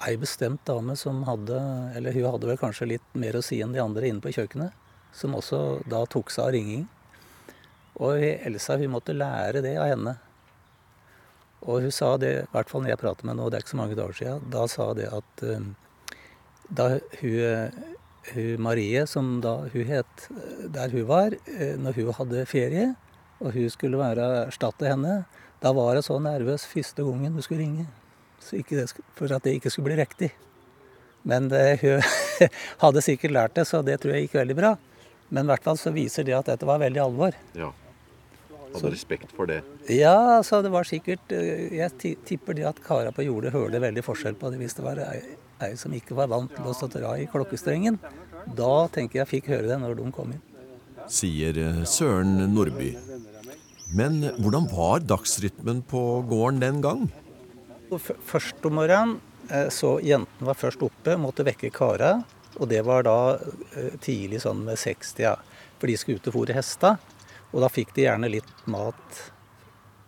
ei 0.03 0.17
bestemt 0.19 0.65
dame 0.67 0.95
som 0.99 1.23
hadde, 1.27 1.59
eller 1.95 2.15
hun 2.15 2.27
hadde 2.33 2.49
vel 2.49 2.59
kanskje 2.59 2.89
litt 2.95 3.15
mer 3.17 3.37
å 3.37 3.43
si 3.45 3.61
enn 3.63 3.73
de 3.75 3.81
andre 3.83 4.09
inne 4.09 4.23
på 4.23 4.33
kjøkkenet, 4.35 4.75
som 5.15 5.35
også 5.37 5.61
da 5.89 6.03
tok 6.11 6.33
seg 6.33 6.47
av 6.47 6.53
ringing. 6.55 6.85
Og 8.03 8.19
Elsa 8.19 8.75
hun 8.81 8.91
måtte 8.97 9.15
lære 9.15 9.63
det 9.63 9.77
av 9.79 9.87
henne. 9.93 10.17
Og 11.65 11.85
hun 11.85 11.93
sa 11.95 12.11
det, 12.21 12.33
i 12.43 12.51
hvert 12.53 12.69
fall 12.69 12.83
når 12.83 12.93
jeg 12.93 13.01
prater 13.01 13.25
med 13.25 13.33
henne, 13.35 13.45
og 13.45 13.51
det 13.51 13.57
er 13.57 13.65
ikke 13.65 13.73
så 13.73 13.81
mange 13.81 13.97
dager 13.97 14.19
siden, 14.19 14.49
da 14.53 14.65
sa 14.69 14.89
det 14.97 15.07
at 15.15 15.45
eh, 15.47 15.69
da 16.75 16.89
hun, 17.21 17.79
hun 18.33 18.61
Marie, 18.67 19.05
som 19.09 19.39
da 19.41 19.57
hun 19.71 19.89
het 19.89 20.27
der 20.75 20.93
hun 20.93 21.07
var, 21.09 21.37
eh, 21.55 21.73
når 21.79 21.97
hun 22.01 22.13
hadde 22.19 22.45
ferie, 22.51 22.91
og 23.39 23.55
hun 23.55 23.71
skulle 23.71 23.99
være 23.99 24.27
erstatte 24.45 24.91
henne, 24.91 25.23
da 25.63 25.71
var 25.73 25.97
hun 25.97 26.05
så 26.05 26.19
nervøs 26.21 26.67
første 26.69 27.05
gangen 27.07 27.39
hun 27.39 27.45
skulle 27.45 27.63
ringe, 27.63 27.87
det, 28.51 28.87
for 29.15 29.31
at 29.35 29.45
det 29.45 29.55
ikke 29.57 29.71
skulle 29.73 29.91
bli 29.91 30.01
riktig. 30.01 30.31
Men 31.25 31.49
det, 31.49 31.63
hun 31.81 32.01
hadde 32.83 33.01
sikkert 33.05 33.33
lært 33.33 33.55
det, 33.57 33.65
så 33.69 33.81
det 33.85 33.97
tror 34.01 34.15
jeg 34.15 34.27
gikk 34.27 34.37
veldig 34.41 34.57
bra. 34.59 34.75
Men 35.33 35.47
i 35.47 35.53
hvert 35.53 35.65
fall 35.65 35.79
så 35.81 35.93
viser 35.93 36.27
det 36.27 36.35
at 36.37 36.51
dette 36.51 36.67
var 36.69 36.81
veldig 36.83 37.01
alvor. 37.01 37.35
Ja. 37.57 37.71
Hadde 38.75 38.91
respekt 38.91 39.31
for 39.35 39.49
det. 39.49 39.61
Ja, 39.89 40.43
så 40.43 40.59
det 40.65 40.71
var 40.73 40.87
sikkert 40.87 41.31
eh, 41.31 41.71
Jeg 41.77 42.15
tipper 42.27 42.57
det 42.57 42.65
at 42.67 42.81
kara 42.83 43.13
på 43.15 43.23
jordet 43.23 43.53
hørte 43.55 43.79
veldig 43.79 44.03
forskjell 44.03 44.35
på 44.39 44.51
det 44.51 44.59
hvis 44.59 44.75
det 44.75 44.83
var 44.83 44.99
ei, 45.05 45.21
ei 45.63 45.71
som 45.79 45.93
ikke 45.95 46.17
var 46.17 46.27
vant 46.33 46.51
til 46.51 46.67
å 46.67 46.75
stå 46.75 46.89
dra 46.97 47.13
i 47.21 47.27
klokkestrengen. 47.31 47.99
Da 48.57 48.73
tenker 48.93 49.21
jeg 49.21 49.31
fikk 49.31 49.51
høre 49.53 49.69
det 49.71 49.79
når 49.81 49.95
de 50.01 50.09
kom 50.15 50.35
inn. 50.35 50.43
Sier 51.11 51.57
eh, 51.61 51.83
Søren 51.87 52.37
Nordby. 52.53 52.93
Men 53.95 54.19
hvordan 54.41 54.67
var 54.71 55.05
dagsrytmen 55.07 55.83
på 55.87 56.01
gården 56.27 56.61
den 56.63 56.81
gang? 56.83 57.05
Først 57.99 58.65
om 58.67 58.77
morgenen 58.79 59.19
eh, 59.49 59.69
så 59.73 59.97
jentene 60.03 60.49
var 60.49 60.57
først 60.59 60.83
oppe, 60.85 61.17
måtte 61.19 61.45
vekke 61.47 61.71
kara. 61.75 62.17
Og 62.55 62.69
det 62.71 62.81
var 62.87 63.05
da 63.07 63.17
eh, 63.75 63.95
tidlig 64.03 64.41
sånn 64.45 64.63
med 64.67 64.79
60, 64.79 65.39
for 65.79 65.91
de 65.91 65.97
skulle 65.99 66.21
ut 66.21 66.29
og 66.31 66.37
fôre 66.37 66.55
hesta. 66.55 66.95
Og 67.51 67.63
da 67.63 67.71
fikk 67.71 67.93
de 67.95 68.07
gjerne 68.07 68.31
litt 68.31 68.67
mat 68.71 69.23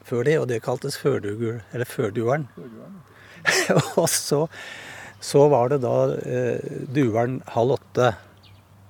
før 0.07 0.23
de, 0.23 0.37
og 0.39 0.47
det 0.47 0.63
kaltes 0.63 0.95
førdugul, 0.99 1.59
eller 1.75 1.89
førdueren. 1.89 2.47
og 3.99 4.07
så, 4.11 4.45
så 5.23 5.43
var 5.51 5.73
det 5.73 5.81
da 5.83 5.97
eh, 6.23 6.79
dueren 6.95 7.41
halv 7.51 7.77
åtte. 7.77 8.13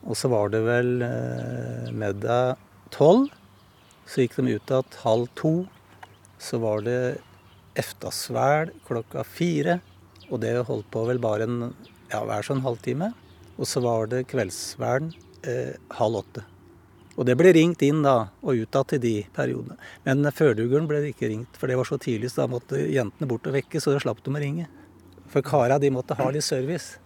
Og 0.08 0.18
så 0.18 0.30
var 0.32 0.54
det 0.54 0.62
vel 0.68 1.02
eh, 1.06 1.90
middag 1.92 2.58
tolv. 2.94 3.32
Så 4.08 4.24
gikk 4.24 4.38
de 4.38 4.56
ut 4.56 4.72
igjen 4.72 5.00
halv 5.04 5.28
to. 5.40 5.56
Så 6.40 6.62
var 6.62 6.86
det 6.86 7.18
eftasvæl 7.80 8.74
klokka 8.88 9.24
fire. 9.28 9.80
Og 10.28 10.42
det 10.44 10.58
holdt 10.68 10.90
på 10.92 11.06
vel 11.08 11.22
bare 11.24 11.48
en 11.48 11.58
ja, 12.12 12.24
hver 12.26 12.44
sånn 12.46 12.64
halvtime. 12.66 13.14
Og 13.58 13.66
så 13.70 13.82
var 13.84 14.10
det 14.12 14.28
kveldsverden 14.32 15.14
eh, 15.48 15.74
halv 15.98 16.22
åtte. 16.22 16.44
Og 17.18 17.26
det 17.26 17.34
ble 17.40 17.50
ringt 17.56 17.82
inn 17.82 18.04
da, 18.06 18.30
og 18.46 18.54
ut 18.54 18.76
igjen 18.78 18.90
til 18.92 19.00
de 19.02 19.16
periodene. 19.34 19.76
Men 20.06 20.22
førdugeren 20.30 20.88
ble 20.90 21.02
det 21.02 21.10
ikke 21.16 21.32
ringt, 21.32 21.58
for 21.58 21.66
det 21.70 21.78
var 21.80 21.88
så 21.90 21.98
tidlig, 22.02 22.30
så 22.30 22.44
da 22.44 22.52
måtte 22.52 22.78
jentene 22.78 23.30
bort 23.30 23.48
og 23.50 23.56
vekke, 23.58 23.82
så 23.82 23.96
da 23.96 24.02
slapp 24.04 24.22
de 24.22 24.30
å 24.30 24.42
ringe. 24.44 24.68
For 25.34 25.42
kara 25.46 25.80
de 25.82 25.90
måtte 25.94 26.18
ha 26.20 26.28
litt 26.30 26.46
service. 26.46 27.02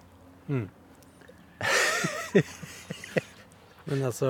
Men 3.88 4.04
altså, 4.04 4.28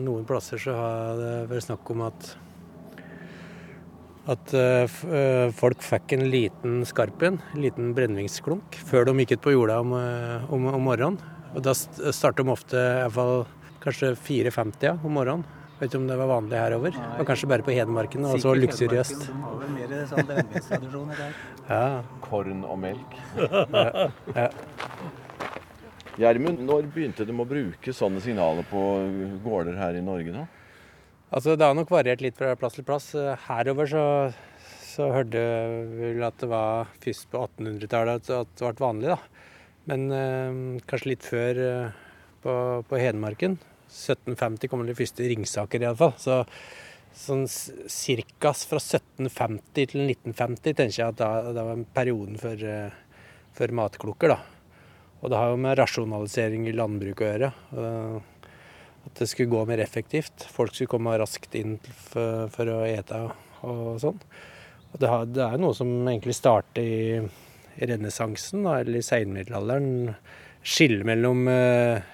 noen 0.00 0.24
plasser 0.28 0.60
så 0.60 0.72
har 0.76 1.16
det 1.18 1.32
vært 1.50 1.66
snakk 1.70 1.84
om 1.94 2.00
at 2.04 2.36
at 4.30 4.54
eh, 4.56 4.84
eh, 5.12 5.50
folk 5.52 5.82
fikk 5.84 6.14
en 6.16 6.22
liten 6.32 6.78
skarp 6.88 7.22
en 7.28 7.36
liten 7.60 7.90
brennevinsklunk, 7.96 8.78
før 8.88 9.04
de 9.10 9.18
gikk 9.20 9.36
ut 9.36 9.42
på 9.44 9.52
jorda 9.56 9.80
om, 9.84 9.92
eh, 9.98 10.46
om, 10.54 10.64
om 10.72 10.86
morgenen. 10.88 11.18
Og 11.54 11.60
da 11.62 11.74
st- 11.76 12.10
starter 12.16 12.42
de 12.46 12.50
ofte 12.54 12.78
i 12.78 13.02
hvert 13.04 13.12
fall 13.18 13.44
kanskje 13.84 14.14
4.50 14.16 15.04
om 15.04 15.12
morgenen. 15.18 15.44
Vet 15.80 15.90
ikke 15.90 15.98
om 16.00 16.06
det 16.08 16.16
var 16.16 16.28
vanlig 16.30 16.56
herover. 16.56 16.94
Det 16.94 17.18
var 17.18 17.26
kanskje 17.28 17.48
bare 17.50 17.64
på 17.66 17.74
Hedmarken, 17.74 18.24
og 18.30 18.38
så 18.40 18.52
luksuriøst. 18.56 19.24
Sånn. 19.26 20.30
Ja, 21.68 22.02
Korn 22.24 22.60
og 22.68 22.78
melk. 22.78 23.14
ja, 23.36 24.08
ja. 24.36 24.48
Gjermund, 26.20 26.60
når 26.62 26.86
begynte 26.94 27.24
de 27.26 27.34
å 27.34 27.46
bruke 27.48 27.90
sånne 27.96 28.20
signaler 28.22 28.62
på 28.70 28.80
gårder 29.42 29.74
her 29.80 29.96
i 29.98 30.02
Norge, 30.04 30.30
da? 30.36 30.44
Altså, 31.32 31.54
det 31.56 31.66
har 31.66 31.76
nok 31.76 31.92
variert 31.92 32.22
litt 32.22 32.36
fra 32.38 32.52
plass 32.58 32.76
til 32.78 32.86
plass. 32.86 33.12
Herover 33.46 33.88
så, 33.90 34.04
så 34.84 35.10
hørte 35.14 35.40
vi 35.94 36.12
vel 36.14 36.26
at 36.26 36.38
det 36.42 36.50
var 36.50 36.90
først 37.02 37.30
på 37.32 37.44
1800-tallet 37.46 38.32
at 38.34 38.52
det 38.58 38.72
ble 38.74 38.84
vanlig, 38.84 39.14
da. 39.14 39.18
Men 39.90 40.08
eh, 40.16 40.80
kanskje 40.88 41.10
litt 41.10 41.26
før 41.26 41.60
eh, 41.60 42.02
på, 42.44 42.54
på 42.88 43.00
Hedmarken. 43.00 43.58
1750 43.94 44.70
kommer 44.70 44.88
de 44.88 44.96
første 44.98 45.26
ringsaker 45.28 45.84
iallfall. 45.84 46.14
Så 46.20 46.40
sånn 47.14 47.44
cirka 47.46 48.50
fra 48.56 48.80
1750 48.80 49.90
til 49.92 50.02
1950 50.08 50.74
tenker 50.74 50.98
jeg 50.98 51.12
at 51.12 51.20
da, 51.20 51.30
det 51.54 51.66
var 51.68 51.84
perioden 51.94 52.40
for, 52.40 52.64
eh, 52.68 53.22
for 53.54 53.74
matklokker, 53.80 54.34
da. 54.34 54.40
Og 55.24 55.32
det 55.32 55.40
har 55.40 55.52
jo 55.54 55.60
med 55.64 55.78
rasjonalisering 55.80 56.66
i 56.68 56.76
landbruket 56.76 57.24
å 57.24 57.28
gjøre. 57.30 57.52
Og 57.80 58.33
at 59.04 59.20
det 59.20 59.28
skulle 59.28 59.52
gå 59.52 59.64
mer 59.68 59.82
effektivt. 59.84 60.46
Folk 60.50 60.74
skulle 60.74 60.92
komme 60.94 61.16
raskt 61.20 61.54
inn 61.58 61.76
for, 62.08 62.48
for 62.54 62.70
å 62.72 62.80
ete 62.88 63.20
og 63.64 64.00
sånn. 64.02 64.20
Og 64.92 65.00
det, 65.02 65.10
har, 65.10 65.28
det 65.28 65.44
er 65.44 65.60
noe 65.60 65.76
som 65.76 65.90
egentlig 66.06 66.36
starter 66.38 66.82
i, 66.84 67.20
i 67.76 67.88
renessansen, 67.90 68.64
eller 68.70 69.00
i 69.00 69.04
seinmiddelalderen. 69.04 70.14
Skillet 70.64 71.04
mellom, 71.04 71.44
eh, 71.50 72.04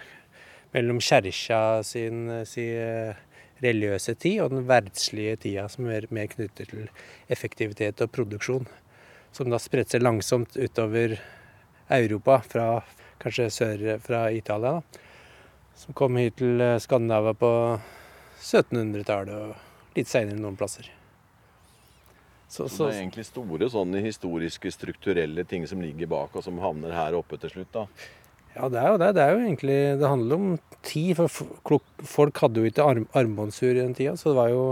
mellom 0.74 1.02
kjerka 1.04 1.82
sin, 1.86 2.24
sin 2.48 2.78
eh, 2.80 3.20
religiøse 3.60 4.16
tid 4.18 4.40
og 4.46 4.54
den 4.54 4.64
verdslige 4.68 5.36
tida, 5.44 5.68
som 5.70 5.90
er 5.92 6.08
mer 6.14 6.30
knyttet 6.32 6.72
til 6.72 6.88
effektivitet 7.30 8.00
og 8.02 8.10
produksjon. 8.16 8.66
Som 9.36 9.52
da 9.52 9.60
spredte 9.62 9.94
seg 9.94 10.02
langsomt 10.02 10.56
utover 10.58 11.20
Europa, 11.92 12.40
fra 12.42 12.66
kanskje 13.20 13.50
sør 13.52 13.86
fra 14.02 14.24
Italia. 14.34 14.80
da 14.80 15.06
som 15.80 15.96
kom 15.96 16.18
hit 16.20 16.36
til 16.40 16.60
Skandinava 16.82 17.32
Skandinavia 17.32 17.36
på 17.40 17.52
1700-tallet 18.40 19.36
og 19.36 19.96
litt 19.96 20.10
seinere 20.10 20.40
noen 20.40 20.58
plasser. 20.58 20.90
Så, 22.50 22.66
Så 22.66 22.68
så, 22.74 22.88
det 22.88 22.96
er 22.96 23.04
egentlig 23.04 23.24
store 23.28 23.68
sånne 23.70 24.02
historiske, 24.04 24.72
strukturelle 24.74 25.44
ting 25.48 25.64
som 25.70 25.80
ligger 25.80 26.10
bak, 26.10 26.34
og 26.34 26.44
som 26.44 26.58
havner 26.60 26.92
her 26.96 27.16
oppe 27.16 27.38
til 27.40 27.52
slutt, 27.54 27.70
da. 27.76 27.84
ja, 28.56 28.68
det 28.68 28.80
er 28.80 28.88
jo 28.90 28.98
det. 29.00 29.10
Det 29.16 29.22
er 29.24 29.32
jo 29.32 29.44
egentlig 29.44 29.78
Det 30.00 30.10
handler 30.10 30.36
om 30.36 30.58
tid. 30.82 31.14
For 31.16 31.76
folk 32.16 32.42
hadde 32.42 32.60
jo 32.60 32.72
ikke 32.72 32.88
arm, 32.90 33.06
armbåndsur 33.14 33.70
i 33.70 33.80
den 33.80 33.94
tida, 33.94 34.16
så 34.18 34.32
det 34.32 34.40
var 34.40 34.50
jo 34.52 34.64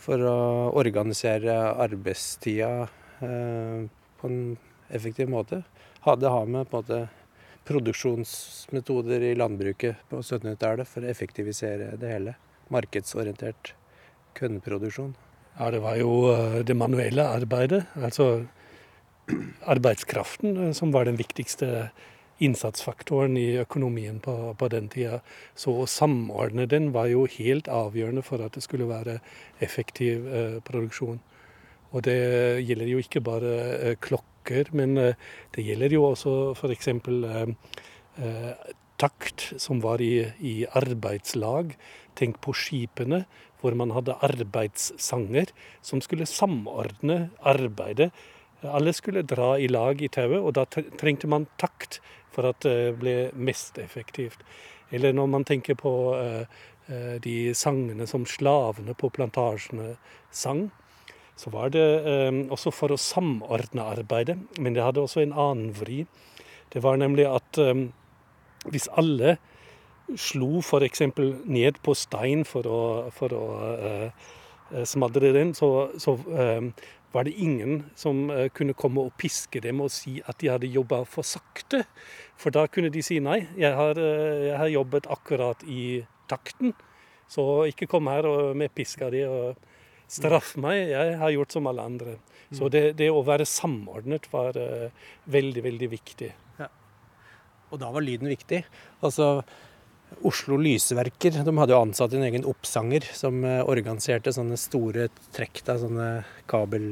for 0.00 0.24
å 0.24 0.40
organisere 0.80 1.54
arbeidstida 1.84 2.88
eh, 3.20 3.84
på 4.18 4.32
en 4.32 4.56
effektiv 4.88 5.28
måte. 5.28 5.60
Hadde 6.06 6.32
har 6.32 6.48
med 6.48 6.70
på 6.70 6.80
en 6.80 6.86
måte 6.86 7.19
produksjonsmetoder 7.68 9.24
i 9.30 9.34
landbruket 9.38 10.06
på 10.10 10.22
1700-tallet 10.22 10.88
for 10.88 11.04
å 11.04 11.10
effektivisere 11.10 11.94
det 12.00 12.14
hele. 12.14 12.36
Markedsorientert 12.70 13.74
Kønneproduksjon. 14.38 15.14
Ja, 15.58 15.70
det 15.74 15.82
var 15.82 15.98
jo 15.98 16.30
eh, 16.30 16.60
det 16.64 16.76
manuelle 16.78 17.26
arbeidet, 17.26 17.82
altså 17.98 18.46
arbeidskraften, 19.74 20.56
eh, 20.56 20.72
som 20.76 20.94
var 20.94 21.08
den 21.08 21.18
viktigste 21.18 21.90
innsatsfaktoren 22.40 23.36
i 23.36 23.58
økonomien 23.60 24.20
på, 24.24 24.34
på 24.58 24.68
den 24.72 24.88
tida. 24.92 25.20
Så 25.54 25.74
å 25.82 25.88
samordne 25.90 26.66
den 26.70 26.90
var 26.94 27.10
jo 27.12 27.26
helt 27.28 27.68
avgjørende 27.68 28.24
for 28.24 28.42
at 28.44 28.56
det 28.56 28.64
skulle 28.64 28.88
være 28.88 29.18
effektiv 29.60 30.28
eh, 30.28 30.56
produksjon. 30.64 31.20
Og 31.90 32.06
det 32.06 32.16
gjelder 32.64 32.88
jo 32.88 33.02
ikke 33.02 33.22
bare 33.26 33.54
eh, 33.76 33.96
klokker, 34.50 34.74
men 34.74 34.98
eh, 34.98 35.14
det 35.54 35.64
gjelder 35.64 35.94
jo 35.94 36.10
også 36.10 36.54
f.eks. 36.54 36.88
Eh, 36.88 37.48
eh, 38.18 38.74
takt, 38.98 39.52
som 39.58 39.80
var 39.80 40.00
i, 40.00 40.26
i 40.40 40.66
arbeidslag. 40.66 41.76
Tenk 42.16 42.40
på 42.40 42.52
skipene, 42.52 43.24
hvor 43.60 43.74
man 43.74 43.90
hadde 43.92 44.18
arbeidssanger 44.20 45.52
som 45.82 46.00
skulle 46.00 46.26
samordne 46.26 47.30
arbeidet. 47.40 48.10
Alle 48.62 48.92
skulle 48.92 49.22
dra 49.24 49.58
i 49.58 49.68
lag 49.68 50.00
i 50.02 50.08
tauet, 50.08 50.40
og 50.40 50.54
da 50.54 50.66
trengte 50.68 51.28
man 51.28 51.46
takt 51.56 52.00
for 52.30 52.44
at 52.50 52.60
det 52.64 52.98
ble 53.00 53.30
mest 53.34 53.78
effektivt. 53.78 54.42
Eller 54.92 55.12
når 55.12 55.30
man 55.32 55.44
tenker 55.44 55.78
på 55.80 55.92
de 57.22 57.54
sangene 57.54 58.06
som 58.10 58.26
slavene 58.26 58.92
på 58.98 59.08
plantasjene 59.14 59.94
sang, 60.34 60.66
så 61.40 61.50
var 61.54 61.72
det 61.72 61.86
eh, 62.04 62.42
også 62.52 62.72
for 62.74 62.92
å 62.92 63.00
samordne 63.00 63.86
arbeidet. 63.94 64.36
Men 64.60 64.76
det 64.76 64.84
hadde 64.84 65.04
også 65.04 65.22
en 65.24 65.32
annen 65.32 65.72
vri. 65.78 66.02
Det 66.72 66.82
var 66.84 67.00
nemlig 67.00 67.24
at 67.30 67.60
eh, 67.60 67.86
hvis 68.68 68.90
alle 69.00 69.38
slo 70.20 70.60
f.eks. 70.60 71.06
ned 71.48 71.78
på 71.84 71.94
stein 71.96 72.44
for 72.48 72.66
å, 72.66 72.80
for 73.14 73.32
å 73.36 73.44
eh, 73.78 74.26
smadre 74.86 75.32
den, 75.34 75.54
så, 75.56 75.90
så 75.98 76.12
uh, 76.30 76.62
var 77.10 77.26
det 77.26 77.32
ingen 77.42 77.80
som 77.98 78.28
uh, 78.30 78.44
kunne 78.54 78.76
komme 78.78 79.02
og 79.08 79.16
piske 79.18 79.58
dem 79.64 79.80
og 79.82 79.90
si 79.90 80.20
at 80.30 80.38
de 80.42 80.50
hadde 80.52 80.70
jobba 80.70 81.00
for 81.10 81.26
sakte. 81.26 81.82
For 82.38 82.54
da 82.54 82.68
kunne 82.70 82.92
de 82.94 83.02
si 83.02 83.18
nei, 83.22 83.40
jeg 83.58 83.74
har, 83.74 83.98
jeg 83.98 84.54
har 84.60 84.70
jobbet 84.70 85.08
akkurat 85.10 85.64
i 85.66 86.04
takten. 86.30 86.76
Så 87.30 87.64
ikke 87.70 87.88
kom 87.90 88.10
her 88.10 88.28
med 88.58 88.70
piska 88.74 89.10
di 89.10 89.24
og 89.26 89.58
straff 90.10 90.54
meg, 90.60 90.90
jeg 90.90 91.16
har 91.20 91.32
gjort 91.36 91.56
som 91.56 91.70
alle 91.70 91.86
andre. 91.92 92.18
Så 92.50 92.66
det, 92.72 92.96
det 92.98 93.10
å 93.14 93.22
være 93.22 93.46
samordnet 93.46 94.26
var 94.32 94.56
veldig, 95.30 95.62
veldig 95.62 95.88
viktig. 95.92 96.30
Ja. 96.58 96.66
Og 97.70 97.78
da 97.78 97.90
var 97.94 98.02
lyden 98.02 98.30
viktig. 98.30 98.64
Altså, 99.06 99.28
Oslo 100.26 100.58
Lysverker 100.58 101.36
de 101.46 101.54
hadde 101.54 101.76
jo 101.76 101.82
ansatt 101.84 102.16
en 102.18 102.26
egen 102.26 102.46
oppsanger 102.50 103.06
som 103.14 103.44
organiserte 103.46 104.34
sånne 104.34 104.58
store 104.58 105.06
trekk, 105.36 105.62
da, 105.68 105.78
sånne 105.78 106.08
kabel, 106.50 106.90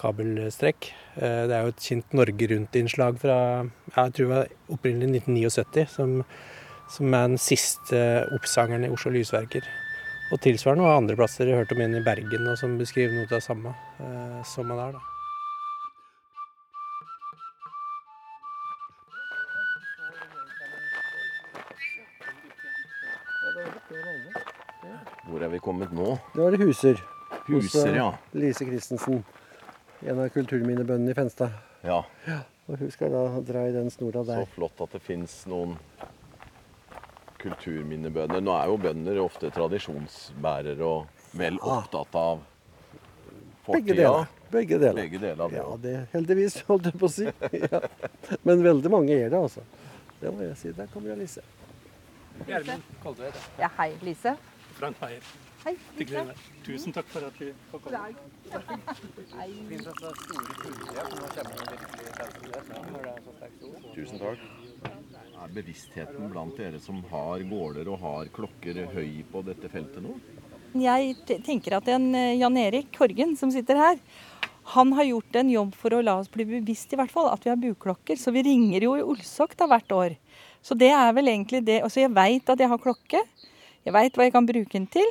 kabelstrekk. 0.00 0.88
Det 1.20 1.52
er 1.52 1.66
jo 1.66 1.74
et 1.74 1.90
kjent 1.90 2.16
Norge 2.16 2.48
Rundt-innslag 2.54 3.20
fra 3.20 3.36
jeg 3.90 4.16
tror 4.16 4.24
det 4.24 4.32
var 4.32 4.56
opprinnelig 4.72 5.20
1979, 5.26 5.86
som, 5.92 6.16
som 6.96 7.14
er 7.20 7.28
den 7.28 7.40
siste 7.42 8.02
oppsangeren 8.38 8.88
i 8.88 8.92
Oslo 8.94 9.12
Lysverker. 9.14 9.66
Og 10.30 10.38
tilsvarende 10.38 10.84
var 10.86 10.96
andre 10.96 11.16
plasser. 11.18 11.48
Jeg 11.50 11.58
hørte 11.58 11.74
om 11.74 11.80
en 11.82 11.96
i 11.98 12.04
Bergen 12.06 12.46
og 12.46 12.58
som 12.58 12.76
beskriver 12.78 13.16
noe 13.16 13.26
av 13.26 13.32
det 13.34 13.42
samme 13.42 13.72
eh, 13.98 14.36
som 14.46 14.68
man 14.70 14.78
er. 14.78 14.98
da. 14.98 15.06
Hvor 25.30 25.42
er 25.42 25.50
vi 25.50 25.58
kommet 25.62 25.90
nå? 25.94 26.14
Nå 26.34 26.46
er 26.46 26.54
det 26.54 26.62
Huser. 26.62 27.02
Huser, 27.46 27.90
ja. 27.94 28.08
Lise 28.34 28.66
Christensen. 28.66 29.24
En 30.06 30.22
av 30.22 30.30
kulturminnebøndene 30.34 31.12
i 31.12 31.18
Fenstad. 31.18 31.58
Ja, 31.82 32.02
Og 32.70 32.78
hun 32.78 32.90
skal 32.92 33.10
da 33.10 33.24
dra 33.42 33.64
i 33.66 33.72
den 33.74 33.90
snora 33.90 34.22
Så 34.24 34.44
flott 34.54 34.80
at 34.84 34.92
det 34.94 35.02
fins 35.02 35.40
noen 35.50 35.74
kulturminnebønder. 37.40 38.42
Nå 38.44 38.54
er 38.56 38.70
jo 38.70 38.76
bønder 38.80 39.20
ofte 39.22 39.50
tradisjonsbærere 39.54 40.86
og 40.86 41.06
vel 41.38 41.58
opptatt 41.60 42.16
av 42.20 42.40
Begge 43.70 43.94
fortida. 43.94 43.94
deler. 43.94 44.26
Begge 44.50 44.78
deler. 44.82 44.94
Begge 44.98 45.18
deler 45.22 45.44
av 45.44 45.52
det. 45.52 45.60
Ja, 45.60 45.76
det 45.84 45.96
heldigvis, 46.14 46.60
holdt 46.68 46.88
jeg 46.90 46.98
på 46.98 47.06
å 47.06 47.14
si. 47.14 47.28
Ja. 47.70 47.82
Men 48.46 48.64
veldig 48.64 48.90
mange 48.92 49.14
er 49.14 49.28
det, 49.30 49.38
altså. 49.38 49.62
Det 50.20 50.32
må 50.34 50.42
jeg 50.44 50.56
si. 50.60 50.72
Der 50.76 50.88
kommer 50.92 51.12
Alice. 51.14 51.44
Ja, 52.48 53.68
hei, 53.78 53.92
Lise. 54.02 54.36
Frank 54.78 54.96
Meyer. 55.02 55.24
Hei, 55.60 55.74
meg. 55.98 56.36
Tusen 56.64 56.94
takk 56.96 57.08
for 57.12 57.26
at 57.26 57.36
vi 57.36 57.50
fikk 57.52 57.82
komme. 57.84 58.08
Tusen 63.94 64.18
takk. 64.22 64.38
Er 65.40 65.52
bevisstheten 65.54 66.28
blant 66.28 66.58
dere 66.60 66.76
som 66.84 66.98
har 67.08 67.40
gårder 67.48 67.88
og 67.88 68.02
har 68.02 68.28
klokker, 68.34 68.82
høy 68.92 69.22
på 69.32 69.40
dette 69.46 69.70
feltet 69.72 70.02
nå? 70.04 70.18
Jeg 70.76 71.14
tenker 71.46 71.78
at 71.78 71.88
en 71.90 72.10
eh, 72.14 72.36
Jan 72.36 72.58
Erik 72.60 72.90
Korgen 72.94 73.32
som 73.40 73.48
sitter 73.54 73.80
her, 73.80 73.96
han 74.74 74.92
har 74.98 75.08
gjort 75.08 75.38
en 75.40 75.48
jobb 75.50 75.72
for 75.74 75.96
å 75.96 76.02
la 76.04 76.18
oss 76.20 76.28
bli 76.30 76.44
bevisst 76.46 76.92
i 76.92 76.98
hvert 77.00 77.10
fall 77.10 77.30
at 77.32 77.46
vi 77.46 77.50
har 77.50 77.58
buklokker. 77.58 78.20
Så 78.20 78.34
vi 78.36 78.44
ringer 78.46 78.84
jo 78.84 78.92
i 78.98 79.02
Olsok 79.02 79.56
da 79.58 79.66
hvert 79.70 79.96
år. 79.96 80.18
Så 80.62 80.76
det 80.78 80.92
er 80.92 81.16
vel 81.16 81.32
egentlig 81.32 81.64
det. 81.66 81.80
Altså 81.88 82.04
jeg 82.04 82.12
veit 82.14 82.52
at 82.52 82.60
jeg 82.60 82.70
har 82.70 82.84
klokke. 82.84 83.24
Jeg 83.80 83.96
veit 83.96 84.14
hva 84.14 84.28
jeg 84.28 84.36
kan 84.36 84.46
bruke 84.46 84.76
den 84.76 84.86
til. 84.92 85.08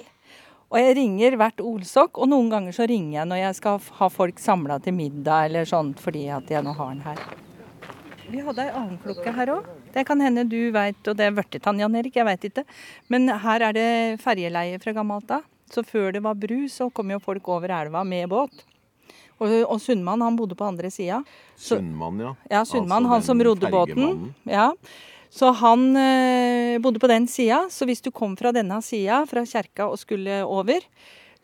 Og 0.69 0.77
jeg 0.77 0.95
ringer 0.99 1.35
hvert 1.41 1.65
Olsok, 1.65 2.21
og 2.21 2.29
noen 2.29 2.53
ganger 2.53 2.77
så 2.77 2.85
ringer 2.87 3.17
jeg 3.17 3.29
når 3.33 3.41
jeg 3.41 3.59
skal 3.63 3.81
ha 3.97 4.13
folk 4.13 4.39
samla 4.39 4.77
til 4.85 4.93
middag 4.93 5.49
eller 5.49 5.65
sånt, 5.67 5.97
fordi 5.99 6.27
at 6.29 6.53
jeg 6.53 6.61
nå 6.63 6.77
har 6.77 6.93
den 6.93 7.05
her. 7.09 7.23
Vi 8.29 8.45
hadde 8.45 8.67
ei 8.67 8.73
annen 8.77 8.99
klokke 9.01 9.33
her 9.33 9.57
òg. 9.57 9.69
Det 9.93 10.05
kan 10.07 10.21
hende 10.21 10.45
du 10.49 10.71
veit, 10.75 10.99
og 11.07 11.17
det 11.17 11.27
er 11.27 11.35
Vørtetann, 11.37 11.79
Jan 11.81 11.95
Erik, 11.97 12.17
jeg 12.19 12.27
veit 12.27 12.49
ikke. 12.49 12.65
Men 13.09 13.29
her 13.43 13.69
er 13.69 13.75
det 13.77 13.89
ferjeleie 14.23 14.79
fra 14.81 14.93
gammelt 14.95 15.31
av. 15.33 15.45
Så 15.69 15.83
før 15.85 16.11
det 16.15 16.23
var 16.25 16.37
bru, 16.37 16.63
så 16.69 16.89
kom 16.93 17.11
jo 17.13 17.21
folk 17.21 17.47
over 17.53 17.73
elva 17.73 18.03
med 18.07 18.29
båt. 18.31 18.65
Og, 19.39 19.53
og 19.69 19.77
Sundmann, 19.81 20.23
han 20.25 20.35
bodde 20.35 20.57
på 20.59 20.67
andre 20.67 20.89
sida. 20.91 21.21
Sundmann, 21.55 22.19
ja. 22.19 22.33
Ja, 22.51 22.65
Sundmann, 22.67 23.05
Altså 23.05 23.13
han 23.13 23.27
som 23.27 23.43
rodde 23.47 23.71
båten. 23.71 24.33
Ja. 24.49 24.71
Så 25.29 25.51
han 25.61 25.93
eh, 25.95 26.79
bodde 26.81 26.99
på 26.99 27.07
den 27.07 27.27
sida. 27.29 27.63
Så 27.71 27.87
hvis 27.87 28.01
du 28.03 28.11
kom 28.11 28.35
fra 28.37 28.51
denne 28.55 28.81
sida, 28.83 29.21
fra 29.29 29.45
kjerka 29.47 29.87
og 29.87 30.01
skulle 30.01 30.41
over, 30.43 30.83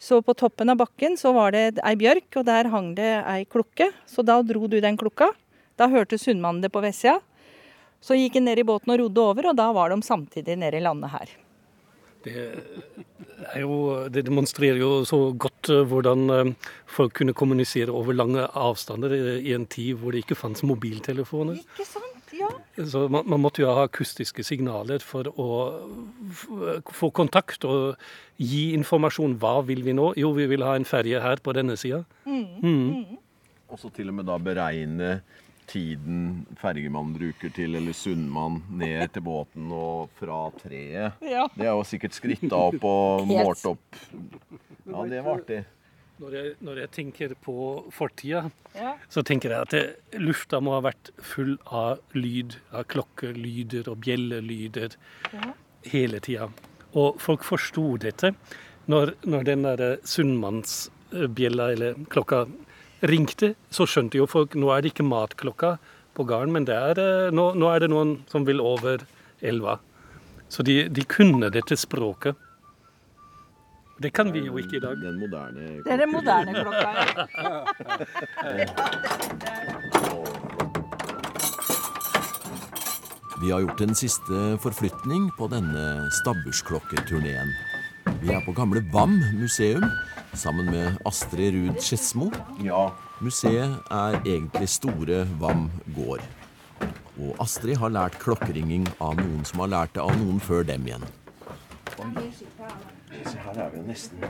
så 0.01 0.19
på 0.25 0.35
toppen 0.35 0.73
av 0.73 0.81
bakken 0.81 1.15
så 1.17 1.31
var 1.37 1.53
det 1.55 1.79
ei 1.85 1.93
bjørk, 1.95 2.27
og 2.41 2.47
der 2.49 2.67
hang 2.73 2.91
det 2.97 3.13
ei 3.23 3.45
klokke. 3.47 3.91
Så 4.09 4.25
da 4.27 4.41
dro 4.43 4.67
du 4.67 4.81
den 4.83 4.99
klokka. 4.99 5.29
Da 5.79 5.87
hørte 5.91 6.19
Sundmannen 6.19 6.65
det 6.65 6.73
på 6.73 6.83
vestsida. 6.83 7.21
Så 8.03 8.17
gikk 8.17 8.37
han 8.39 8.47
ned 8.49 8.61
i 8.61 8.67
båten 8.67 8.93
og 8.93 9.01
rodde 9.01 9.23
over, 9.23 9.49
og 9.51 9.57
da 9.57 9.71
var 9.75 9.91
de 9.93 10.01
samtidig 10.05 10.57
nede 10.61 10.79
i 10.79 10.85
landet 10.85 11.13
her. 11.13 11.33
Det, 12.25 12.41
er 13.53 13.61
jo, 13.61 13.75
det 14.09 14.23
demonstrerer 14.25 14.79
jo 14.81 15.03
så 15.05 15.19
godt 15.37 15.69
eh, 15.69 15.83
hvordan 15.85 16.23
eh, 16.33 16.71
folk 16.89 17.13
kunne 17.19 17.35
kommunisere 17.37 17.93
over 17.93 18.17
lange 18.17 18.47
avstander 18.57 19.13
i, 19.13 19.19
i 19.45 19.53
en 19.53 19.67
tid 19.69 19.99
hvor 20.01 20.15
det 20.15 20.23
ikke 20.23 20.37
fantes 20.39 20.65
mobiltelefoner. 20.65 21.59
Ikke 21.61 21.85
sant? 21.85 22.33
Ja. 22.35 22.49
Så 22.89 23.05
man, 23.13 23.27
man 23.29 23.43
måtte 23.43 23.61
jo 23.61 23.69
ha 23.71 23.85
akustiske 23.85 24.43
signaler 24.43 25.03
for 25.05 25.29
å 25.39 25.49
få 26.91 27.11
kontakt 27.15 27.63
og 27.69 28.01
gi 28.41 28.73
informasjon. 28.75 29.37
Hva 29.39 29.59
vil 29.67 29.85
vi 29.85 29.93
nå? 29.95 30.11
Jo, 30.19 30.33
vi 30.35 30.49
vil 30.51 30.65
ha 30.65 30.75
en 30.75 30.87
ferje 30.87 31.21
her 31.23 31.39
på 31.45 31.53
denne 31.55 31.77
sida. 31.79 32.01
Mm. 32.25 33.15
Og 33.69 33.79
så 33.79 33.91
til 33.93 34.11
og 34.11 34.17
med 34.19 34.27
da 34.27 34.39
beregne 34.41 35.19
tiden 35.67 36.45
fergemannen 36.61 37.13
bruker 37.17 37.51
til, 37.55 37.75
eller 37.79 37.93
Sundmann, 37.97 38.61
ned 38.77 39.11
til 39.15 39.23
båten 39.25 39.71
og 39.75 40.09
fra 40.19 40.39
treet. 40.61 41.21
Ja. 41.25 41.47
Det 41.55 41.65
er 41.67 41.73
jo 41.73 41.85
sikkert 41.87 42.17
skritta 42.17 42.59
opp 42.69 42.83
og 42.85 43.25
målt 43.31 43.65
opp. 43.69 43.99
Ja, 44.85 45.05
det 45.09 45.23
var 45.25 45.39
artig. 45.41 45.63
Når 46.21 46.31
jeg, 46.37 46.51
når 46.63 46.77
jeg 46.79 46.91
tenker 46.95 47.33
på 47.43 47.55
fortida, 47.91 48.45
Ja. 48.75 48.93
så 49.11 49.19
tenker 49.27 49.51
jeg 49.51 49.65
at 49.65 49.73
det, 49.75 50.19
lufta 50.23 50.61
må 50.63 50.71
ha 50.77 50.81
vært 50.85 51.09
full 51.19 51.57
av 51.67 51.99
lyd, 52.15 52.55
av 52.71 52.85
klokkelyder 52.91 53.89
og 53.91 53.99
bjellelyder 54.05 54.95
Ja. 55.33 55.51
hele 55.91 56.19
tida. 56.23 56.47
Og 56.95 57.19
folk 57.19 57.43
forsto 57.43 57.97
dette 57.99 58.31
når, 58.87 59.15
når 59.27 59.43
den 59.43 59.63
der 59.67 59.97
sunnmannsbjella, 60.07 61.71
eller 61.73 61.93
klokka, 62.09 62.45
ringte. 63.09 63.53
Så 63.73 63.87
skjønte 63.89 64.19
jo 64.19 64.27
folk 64.29 64.55
nå 64.59 64.71
er 64.73 64.81
det 64.83 64.93
ikke 64.93 65.07
matklokka 65.07 65.75
på 66.15 66.23
gården, 66.27 66.53
men 66.55 66.65
det 66.67 66.75
er, 66.75 66.99
eh, 67.01 67.31
nå, 67.35 67.51
nå 67.59 67.69
er 67.73 67.79
det 67.83 67.91
noen 67.91 68.17
som 68.31 68.45
vil 68.47 68.63
over 68.63 69.03
elva. 69.43 69.79
Så 70.49 70.63
de, 70.63 70.87
de 70.89 71.03
kunne 71.09 71.49
dette 71.51 71.75
språket. 71.77 72.35
Det 73.99 74.11
kan 74.11 74.31
vi 74.33 74.43
jo 74.43 74.57
ikke 74.59 74.77
i 74.77 74.83
dag. 74.83 74.99
Den 74.99 75.19
moderne 75.19 75.83
Det 75.85 75.91
er 75.93 75.97
den 76.03 76.11
moderne 76.11 76.51
klokka. 76.53 76.89
Ja. 78.59 78.75
Vi 83.41 83.51
har 83.51 83.59
gjort 83.61 83.81
en 83.81 83.95
siste 83.95 84.43
forflytning 84.63 85.27
på 85.37 85.47
denne 85.51 86.09
stabbursklokketurneen. 86.21 87.49
Vi 88.21 88.31
er 88.31 88.39
på 88.45 88.55
gamle 88.55 88.79
VAM 88.93 89.17
museum 89.35 89.83
sammen 90.37 90.65
med 90.71 90.97
Astrid 91.07 91.53
Ruud 91.55 91.79
Skedsmo. 91.83 92.29
Ja. 92.63 92.91
Museet 93.23 93.77
er 93.91 94.17
egentlig 94.25 94.67
Store 94.69 95.23
VAM 95.39 95.67
gård. 95.95 96.23
Og 97.15 97.37
Astrid 97.39 97.77
har 97.79 97.93
lært 97.95 98.17
klokkeringing 98.19 98.87
av 98.99 99.15
noen 99.21 99.45
som 99.47 99.61
har 99.63 99.71
lært 99.71 99.93
det 99.95 100.03
av 100.03 100.11
noen 100.19 100.41
før 100.43 100.65
dem 100.67 100.83
igjen. 100.89 101.05
Se, 101.95 103.37
her 103.39 103.57
er 103.63 103.69
vi 103.71 103.79
jo 103.79 103.85
nesten 103.87 104.25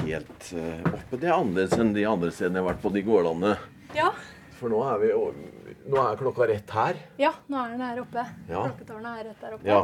helt 0.00 0.50
eh, 0.56 0.80
oppe. 0.88 1.18
Det 1.20 1.28
er 1.28 1.34
annerledes 1.36 1.76
enn 1.78 1.92
de 1.94 2.04
andre 2.08 2.30
stedene 2.32 2.60
jeg 2.60 2.64
har 2.64 2.70
vært 2.72 2.82
på 2.84 2.92
de 2.94 3.02
gårdene. 3.06 3.52
Ja. 3.96 4.10
For 4.56 4.72
nå 4.72 4.80
er, 4.88 5.00
vi, 5.02 5.10
nå 5.90 6.00
er 6.02 6.18
klokka 6.20 6.48
rett 6.50 6.72
her. 6.76 6.98
ja, 7.20 7.32
nå 7.52 7.60
er 7.64 7.74
den 7.76 7.84
her 7.84 8.00
oppe. 8.02 8.24
Ja. 8.48 8.64
Klokketårnet 8.70 9.10
er 9.20 9.28
rett 9.30 9.44
der 9.44 9.56
oppe. 9.58 9.68
Ja. 9.68 9.82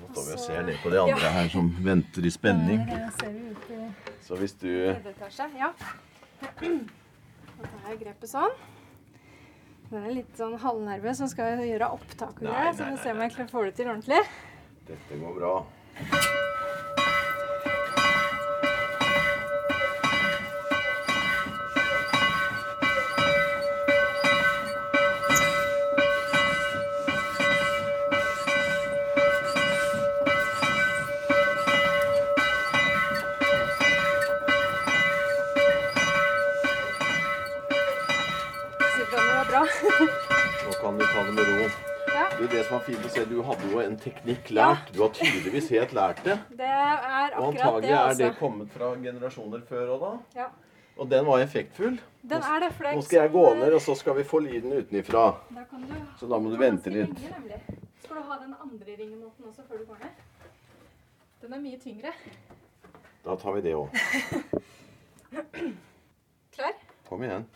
Nå 0.00 0.08
står 0.14 0.26
vi 0.26 0.34
og 0.36 0.42
ser 0.42 0.62
ned 0.66 0.78
på 0.82 0.90
de 0.94 1.00
andre 1.02 1.22
Ja. 1.26 1.32
her 1.38 1.48
som 1.52 1.70
venter 1.84 2.24
i 2.26 2.30
spenning. 2.32 2.82
Der 2.88 3.10
ser 3.20 3.32
vi 3.34 3.39
Så 4.30 4.36
hvis 4.38 4.52
du 4.60 4.68
tredje 4.68 5.10
etasje. 5.10 5.46
Ja. 5.58 5.72
Da 6.38 7.64
tar 7.64 7.88
jeg 7.90 7.96
grepet 8.04 8.30
sånn. 8.30 8.52
Den 9.88 10.04
er 10.06 10.14
litt 10.20 10.38
sånn 10.38 10.54
halvnerve 10.62 11.16
som 11.18 11.26
skal 11.32 11.64
gjøre 11.66 11.88
opptak 11.96 12.38
og 12.38 12.46
greier. 12.46 12.70
Så 12.78 12.86
vi 12.86 13.00
se 13.02 13.10
om 13.10 13.24
jeg 13.26 13.48
får 13.50 13.66
det 13.66 13.74
til 13.80 13.90
ordentlig. 13.90 14.22
Dette 14.86 15.18
går 15.24 15.34
bra. 15.40 15.54
Jo 43.82 43.90
en 43.90 43.96
teknikk 43.98 44.50
lært. 44.56 44.90
Du 44.94 45.02
har 45.02 45.10
tydeligvis 45.16 45.68
helt 45.74 45.92
lært 45.96 46.22
det. 46.24 46.38
Det 46.58 46.66
er 46.68 47.36
Og 47.38 47.48
antagelig 47.52 47.90
er 47.90 48.14
det 48.14 48.26
altså. 48.30 48.38
kommet 48.38 48.70
fra 48.74 48.92
generasjoner 49.02 49.60
før 49.68 49.94
òg, 49.96 50.00
da. 50.04 50.40
Ja. 50.42 50.48
Og 51.00 51.08
den 51.08 51.24
var 51.26 51.40
effektfull. 51.40 51.98
Den 52.22 52.42
er 52.42 52.60
det, 52.60 52.72
for 52.76 52.84
det 52.84 52.94
Nå 52.96 53.02
skal 53.06 53.20
jeg 53.22 53.32
gå 53.32 53.44
ned, 53.56 53.72
og 53.74 53.80
så 53.80 53.94
skal 53.96 54.16
vi 54.18 54.24
få 54.28 54.38
lyden 54.44 54.72
utenifra. 54.72 55.22
Da 55.54 55.64
kan 55.70 55.80
du 55.88 55.94
Så 56.20 56.26
da 56.28 56.38
må 56.38 56.50
du 56.50 56.56
vente 56.60 56.90
litt. 56.92 57.14
nemlig. 57.14 57.60
Skal 58.04 58.16
du 58.16 58.22
ha 58.22 58.38
den 58.42 58.54
andre 58.60 58.96
ringemåten 58.98 59.44
også 59.48 59.62
før 59.68 59.78
du 59.78 59.84
går 59.86 59.96
ned? 60.02 60.10
Den 61.42 61.52
er 61.54 61.60
mye 61.60 61.78
tyngre. 61.80 62.12
Da 63.24 63.36
tar 63.36 63.52
vi 63.52 63.60
det 63.60 63.74
òg. 63.74 63.88
Klar? 66.52 66.72
Kom 67.08 67.22
igjen. 67.22 67.46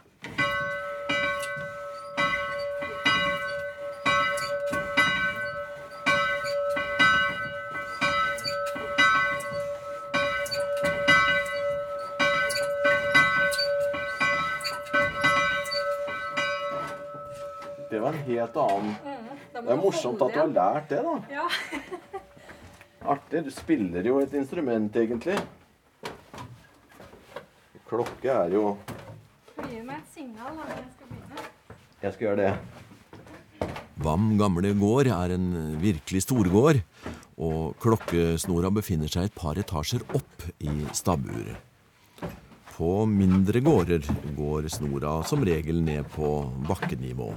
Det 17.95 18.01
var 18.01 18.13
en 18.13 18.23
helt 18.27 18.57
annen 18.59 18.95
mm, 19.05 19.27
Det 19.53 19.71
er 19.71 19.77
morsomt 19.79 20.23
at 20.25 20.33
du 20.35 20.39
har 20.41 20.49
lært 20.51 20.89
det, 20.91 20.97
da. 21.07 21.13
Ja. 21.31 21.45
Artig. 23.15 23.45
Du 23.47 23.51
spiller 23.55 24.03
jo 24.09 24.17
et 24.19 24.33
instrument, 24.35 24.97
egentlig. 24.99 25.37
Klokke 27.87 28.33
er 28.33 28.57
jo 28.57 28.73
Du 29.55 29.61
gir 29.69 29.85
meg 29.87 30.01
et 30.01 30.09
signal 30.11 30.57
da, 30.57 30.65
når 30.65 30.73
jeg 30.75 30.89
skal 30.97 31.13
begynne. 31.13 31.45
Jeg 32.03 32.17
skal 32.17 32.27
gjøre 32.27 32.41
det. 32.41 33.69
VAM 34.09 34.25
gamle 34.41 34.73
gård 34.81 35.13
er 35.15 35.37
en 35.37 35.47
virkelig 35.85 36.25
storgård, 36.25 36.81
og 37.39 37.77
klokkesnora 37.85 38.73
befinner 38.75 39.13
seg 39.13 39.29
et 39.31 39.39
par 39.39 39.61
etasjer 39.63 40.03
opp 40.19 40.49
i 40.59 40.75
stabburet. 40.91 41.63
På 42.75 43.05
mindre 43.07 43.63
gårder 43.63 44.11
går 44.35 44.67
snora 44.81 45.21
som 45.31 45.47
regel 45.47 45.79
ned 45.87 46.11
på 46.17 46.41
bakkenivå. 46.67 47.31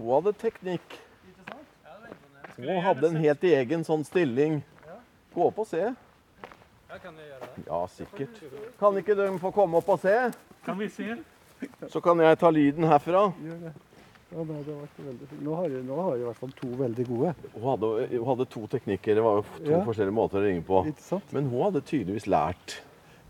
Hun 0.00 0.12
hadde 0.16 0.32
teknikk. 0.40 0.98
Hun 2.56 2.80
hadde 2.84 3.08
en 3.08 3.16
helt 3.22 3.44
egen 3.44 3.84
sånn 3.86 4.02
stilling. 4.04 4.60
Gå 5.34 5.46
opp 5.46 5.58
og 5.62 5.66
se. 5.70 5.92
Ja, 7.66 7.84
sikkert. 7.86 8.40
Kan 8.80 8.96
ikke 8.98 9.14
de 9.16 9.28
få 9.38 9.52
komme 9.54 9.78
opp 9.78 9.88
og 9.94 10.00
se? 10.02 10.16
Kan 10.66 10.78
vi 10.80 10.88
se? 10.92 11.14
Så 11.92 12.00
kan 12.02 12.18
jeg 12.24 12.38
ta 12.40 12.50
lyden 12.50 12.84
herfra. 12.88 13.28
Det. 13.38 13.72
Ja, 14.30 14.44
det 14.46 14.56
har 14.56 14.66
vært 14.66 14.98
veldig 15.02 15.26
fint. 15.28 15.40
Nå 15.42 15.54
har, 15.58 15.68
jeg- 15.68 15.84
nå 15.84 15.96
har 16.02 16.12
jeg 16.14 16.20
i 16.22 16.24
hvert 16.28 16.36
fall 16.36 16.52
to 16.60 16.66
veldig 16.78 17.06
gode. 17.08 17.34
Hun 17.54 17.62
hadde, 17.70 18.18
hun 18.18 18.26
hadde 18.28 18.44
to 18.46 18.60
teknikker. 18.66 19.14
Det 19.14 19.22
var 19.22 19.34
jo 19.36 19.42
to 19.64 19.70
Ja. 19.70 19.80
forskjellige 19.84 20.14
måter 20.14 20.38
å 20.38 20.44
ringe 20.46 20.62
på. 20.62 20.84
Men 21.32 21.48
hun 21.50 21.62
hadde 21.62 21.80
tydeligvis 21.82 22.26
lært. 22.26 22.80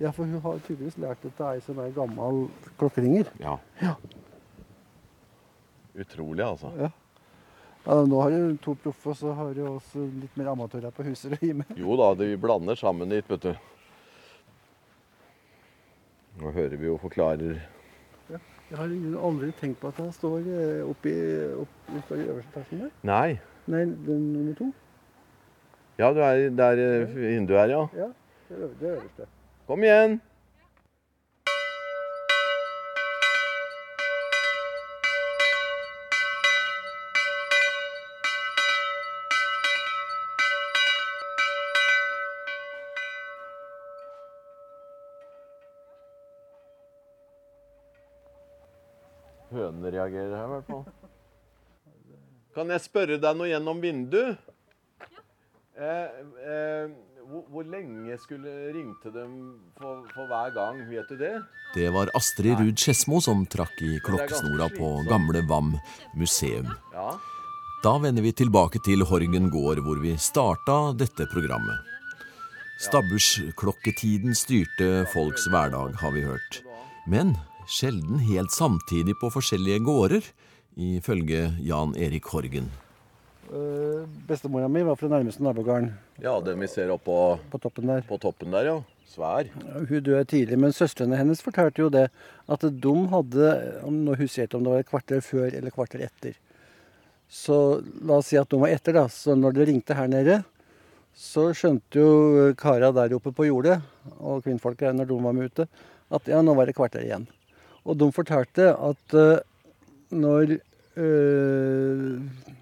Ja, 0.00 0.11
for 0.11 0.24
hun 0.24 0.40
har 0.40 0.59
tydeligvis 0.59 0.98
lært 0.98 1.22
dette 1.22 1.40
ei 1.44 1.61
som 1.61 1.78
er 1.78 1.90
gammel 1.90 2.48
klokkeringer. 2.78 3.26
Ja. 3.40 3.59
Ja. 3.83 3.94
Utrolig, 5.98 6.44
altså. 6.44 6.70
Ja. 6.79 6.90
Ja, 7.87 7.94
nå 8.05 8.18
har 8.20 8.31
du 8.31 8.57
to 8.61 8.74
proffe, 8.76 9.09
og 9.11 9.16
så 9.16 9.33
har 9.35 9.55
du 9.57 9.62
også 9.66 10.03
litt 10.20 10.35
mer 10.37 10.50
amatører 10.53 10.92
på 10.92 11.03
huset 11.07 11.33
å 11.33 11.38
gi 11.40 11.55
med. 11.57 11.70
Jo 11.81 11.96
da, 11.96 12.11
vi 12.18 12.35
blander 12.37 12.76
sammen 12.76 13.09
litt, 13.09 13.29
vet 13.31 13.46
du. 13.48 13.55
Nå 16.40 16.53
hører 16.55 16.76
vi 16.79 16.87
jo 16.87 16.96
forklarer 17.03 17.57
Jeg 18.31 18.76
har 18.79 18.92
aldri 19.26 19.48
tenkt 19.59 19.81
på 19.83 19.88
at 19.90 19.96
han 19.98 20.12
står 20.14 20.44
eh, 20.46 20.83
oppi, 20.87 21.11
opp, 21.59 21.72
står 22.07 22.20
i 22.22 22.26
øverste 22.31 22.53
etasjen 22.53 22.85
der. 22.85 22.92
Nei. 23.09 23.31
Nei, 23.66 23.81
den 24.07 24.29
nummer 24.37 24.55
to. 24.61 24.68
Ja, 25.98 26.12
du 26.14 26.20
er 26.22 26.44
der 26.55 26.79
eh, 26.85 27.16
vinduet 27.16 27.64
er, 27.64 27.72
ja. 27.74 27.81
Ja, 27.98 28.07
det 28.46 28.55
er 28.57 28.62
øver- 28.68 28.76
det 28.79 28.88
er 28.92 28.94
øverste. 29.00 29.26
Kom 29.66 29.83
igjen. 29.88 30.20
Reagerer 50.01 50.35
her, 50.37 50.49
i 50.49 50.57
hvert 50.57 50.73
fall. 50.73 50.85
Kan 52.57 52.73
jeg 52.75 52.83
spørre 52.83 53.21
deg 53.23 53.39
noe 53.39 53.53
gjennom 53.53 53.79
vinduet? 53.83 54.41
Eh, 55.81 56.19
eh, 56.45 56.91
hvor, 57.31 57.45
hvor 57.49 57.67
lenge 57.71 58.17
skulle 58.21 58.53
ringte 58.75 59.13
dem 59.15 59.35
for, 59.79 60.03
for 60.15 60.29
hver 60.29 60.53
gang? 60.57 60.81
Vet 60.91 61.13
du 61.13 61.21
det? 61.21 61.37
Det 61.77 61.87
var 61.95 62.11
Astrid 62.19 62.59
Ruud 62.59 62.81
Skedsmo 62.81 63.21
som 63.23 63.47
trakk 63.49 63.79
i 63.87 63.99
klokkesnora 64.05 64.67
på 64.75 64.91
gamle 65.09 65.45
VAM 65.49 65.77
museum. 66.19 66.73
Ja. 66.93 67.15
Da 67.85 67.95
vender 68.03 68.27
vi 68.27 68.35
tilbake 68.37 68.83
til 68.85 69.07
Horgen 69.09 69.49
gård, 69.53 69.81
hvor 69.87 70.03
vi 70.03 70.17
starta 70.21 70.91
dette 70.99 71.25
programmet. 71.33 71.87
Stabbursklokketiden 72.81 74.37
styrte 74.37 75.07
folks 75.15 75.47
hverdag, 75.53 75.95
har 76.01 76.13
vi 76.13 76.27
hørt. 76.27 76.61
Men 77.09 77.37
sjelden 77.70 78.18
helt 78.26 78.52
samtidig 78.52 79.14
på 79.20 79.30
forskjellige 79.33 79.83
gårder, 79.87 80.30
ifølge 80.76 81.50
Jan 81.62 81.94
Erik 81.96 82.26
Horgen. 82.33 82.70
Uh, 83.50 84.06
Bestemora 84.28 84.68
mi 84.70 84.83
var 84.87 84.98
fra 84.98 85.09
nærmeste 85.11 85.42
nabogården. 85.42 85.90
Ja, 86.22 86.37
den 86.44 86.61
vi 86.62 86.68
ser 86.70 86.92
oppå 86.94 87.38
på 87.50 87.59
toppen 87.62 87.90
der. 87.90 88.04
På 88.06 88.18
toppen 88.22 88.54
der, 88.54 88.68
ja. 88.68 88.76
Svær. 89.11 89.48
Hun 89.74 90.04
døde 90.06 90.22
tidlig, 90.30 90.59
men 90.62 90.74
søstrene 90.74 91.18
hennes 91.18 91.42
fortalte 91.42 91.83
jo 91.83 91.88
det. 91.90 92.04
At 92.46 92.62
de 92.62 92.92
hadde 93.11 93.48
Nå 93.90 94.14
husker 94.14 94.44
jeg 94.44 94.50
ikke 94.50 94.61
om 94.61 94.68
det 94.68 94.74
var 94.76 94.85
et 94.85 94.90
kvarter 94.92 95.24
før 95.26 95.48
eller 95.50 95.74
kvarter 95.74 96.04
etter. 96.06 96.37
Så 97.26 97.56
la 98.06 98.20
oss 98.20 98.30
si 98.30 98.38
at 98.38 98.50
de 98.50 98.61
var 98.61 98.70
etter, 98.70 98.94
da. 98.94 99.09
Så 99.11 99.35
når 99.38 99.59
det 99.59 99.66
ringte 99.66 99.98
her 99.98 100.06
nede, 100.11 100.40
så 101.11 101.48
skjønte 101.54 101.98
jo 101.98 102.54
kara 102.59 102.92
der 102.94 103.16
oppe 103.18 103.35
på 103.35 103.48
jordet, 103.48 103.80
og 104.18 104.44
kvinnfolka 104.46 104.94
når 104.94 105.11
de 105.11 105.18
var 105.26 105.35
med 105.35 105.50
ute, 105.50 105.66
at 106.11 106.30
ja, 106.30 106.38
nå 106.42 106.54
var 106.59 106.70
det 106.70 106.78
kvarter 106.78 107.02
igjen. 107.02 107.26
Og 107.88 107.97
de 108.01 108.11
fortalte 108.12 108.66
at 108.77 109.14
eh, 109.16 109.40
når, 110.12 110.57
eh, 111.01 112.05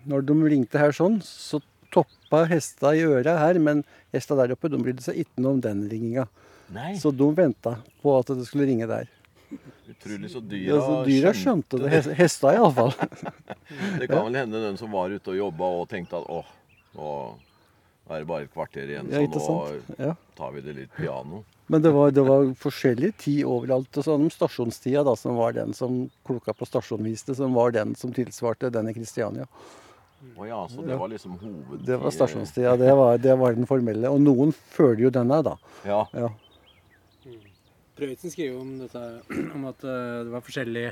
når 0.09 0.27
de 0.29 0.37
ringte 0.55 0.81
her 0.81 0.95
sånn, 0.95 1.19
så 1.25 1.61
toppa 1.95 2.45
hesta 2.51 2.93
i 2.97 3.03
øra 3.09 3.39
her, 3.41 3.59
men 3.63 3.83
hesta 4.15 4.37
der 4.39 4.53
oppe 4.55 4.71
de 4.73 4.81
brydde 4.81 5.05
seg 5.05 5.23
ikke 5.25 5.43
noe 5.45 5.57
om 5.57 5.63
den 5.65 5.87
ringinga. 5.91 6.27
Nei. 6.75 6.93
Så 7.01 7.11
de 7.17 7.29
venta 7.35 7.79
på 8.03 8.13
at 8.19 8.31
det 8.37 8.45
skulle 8.49 8.69
ringe 8.69 8.89
der. 8.91 9.09
Utrolig 9.89 10.29
så 10.29 10.43
Ja, 10.45 10.49
dyra 10.53 10.81
så 10.85 10.97
dyra 11.09 11.31
skjønte 11.33 11.79
det. 11.81 11.91
Hes- 11.95 12.11
Hesta 12.19 12.53
iallfall. 12.53 12.93
Det 14.01 14.07
kan 14.09 14.27
vel 14.29 14.37
hende 14.37 14.61
den 14.63 14.77
som 14.81 14.93
var 14.93 15.13
ute 15.13 15.33
og 15.33 15.37
jobba 15.39 15.67
og 15.81 15.89
tenkte 15.91 16.21
at 16.21 16.29
åh, 16.33 16.49
nå 16.97 17.09
er 18.09 18.23
det 18.23 18.29
bare 18.29 18.47
et 18.47 18.53
kvarter 18.53 18.89
igjen, 18.89 19.09
så 19.13 19.21
ja, 19.21 19.29
nå? 19.29 19.57
Ja. 20.01 20.13
tar 20.39 20.53
vi 20.55 20.63
det 20.65 20.75
litt 20.77 20.93
piano. 20.97 21.43
Men 21.69 21.83
det 21.85 21.91
var, 21.93 22.11
det 22.17 22.25
var 22.25 22.47
forskjellig 22.57 23.11
tid 23.21 23.43
overalt. 23.45 23.93
og 24.01 24.07
sånn 24.07 24.31
Stasjonstida, 24.33 25.03
da, 25.05 25.13
som 25.21 25.37
var 25.37 25.53
den 25.53 25.75
som 25.77 26.07
klokka 26.25 26.55
på 26.57 26.69
stasjonen 26.69 27.11
viste, 27.11 27.37
som 27.37 27.53
var 27.57 27.75
den 27.77 27.93
som 27.99 28.15
tilsvarte 28.17 28.71
den 28.73 28.89
i 28.89 28.95
Kristiania. 28.97 29.45
Å 30.39 30.47
ja, 30.49 30.63
så 30.73 30.83
det 30.83 30.97
var 30.99 31.13
liksom 31.13 31.37
hovedtida? 31.39 31.85
Det 31.91 31.99
var 32.03 32.15
stasjonstida. 32.15 32.73
Det 32.81 32.95
var, 32.97 33.19
det 33.21 33.37
var 33.39 33.55
den 33.55 33.69
formelle. 33.69 34.09
Og 34.11 34.25
noen 34.25 34.55
følger 34.57 35.05
jo 35.07 35.13
denne, 35.15 35.43
da. 35.45 35.55
Ja. 35.87 36.01
Ja. 36.17 36.33
Prøysen 37.99 38.33
skriver 38.33 38.57
om 38.63 38.73
dette, 38.81 39.05
om 39.59 39.69
at 39.69 39.85
eh, 39.85 40.25
det 40.25 40.33
var 40.33 40.45
forskjellig 40.47 40.89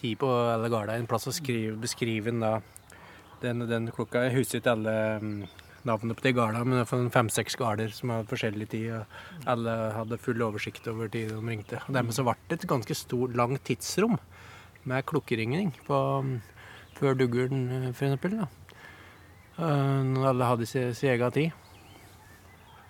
tid 0.00 0.18
på 0.20 0.28
alle 0.28 0.72
garda. 0.72 0.98
En 0.98 1.08
plass 1.08 1.28
å 1.30 1.36
skrive, 1.36 1.78
beskrive 1.80 2.32
den 2.32 2.42
da. 2.42 2.58
Den, 3.40 3.64
den 3.64 3.86
klokka 3.94 4.26
Jeg 4.26 4.34
husker 4.42 4.60
ikke 4.60 4.74
alle 4.74 4.96
navnene 5.88 6.16
på 6.16 6.24
de 6.26 6.32
garda, 6.36 6.62
men 6.64 7.10
fem-seks 7.12 7.56
garder 7.60 7.92
som 7.94 8.12
hadde 8.12 8.28
forskjellig 8.30 8.68
tid. 8.72 8.88
og 8.98 9.48
Alle 9.50 9.76
hadde 9.96 10.20
full 10.20 10.42
oversikt 10.44 10.88
over 10.90 11.08
tid 11.08 11.32
de 11.32 11.40
ringte. 11.40 11.80
Og 11.86 11.96
Dermed 11.96 12.16
så 12.16 12.24
ble 12.26 12.36
det 12.48 12.60
et 12.60 12.70
ganske 12.70 12.96
stort, 12.96 13.36
langt 13.38 13.64
tidsrom 13.68 14.18
med 14.88 15.06
klokkeringing 15.08 15.72
på, 15.86 15.98
mm, 16.24 16.40
før 16.98 17.14
duggeren, 17.14 17.66
eh, 17.70 17.92
for 17.92 18.06
eksempel. 18.08 18.38
Da. 18.38 18.46
Eh, 19.58 20.28
alle 20.28 20.44
hadde 20.44 20.66
sin, 20.66 20.94
egen 21.10 21.32
tid. 21.32 21.52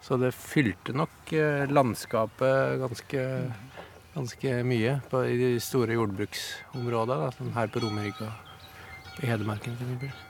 Så 0.02 0.16
det 0.16 0.32
fylte 0.34 0.92
nok 0.96 1.32
eh, 1.32 1.66
landskapet 1.68 2.80
ganske, 2.80 3.52
ganske 4.14 4.62
mye 4.64 5.00
på, 5.10 5.24
i 5.24 5.36
de 5.36 5.60
store 5.60 5.92
jordbruksområdene, 5.98 7.32
som 7.36 7.52
her 7.52 7.68
på 7.68 7.84
Romerike 7.84 8.24
og 8.24 9.22
i 9.22 9.28
Hedmarken 9.28 9.76
f.eks. 9.76 10.29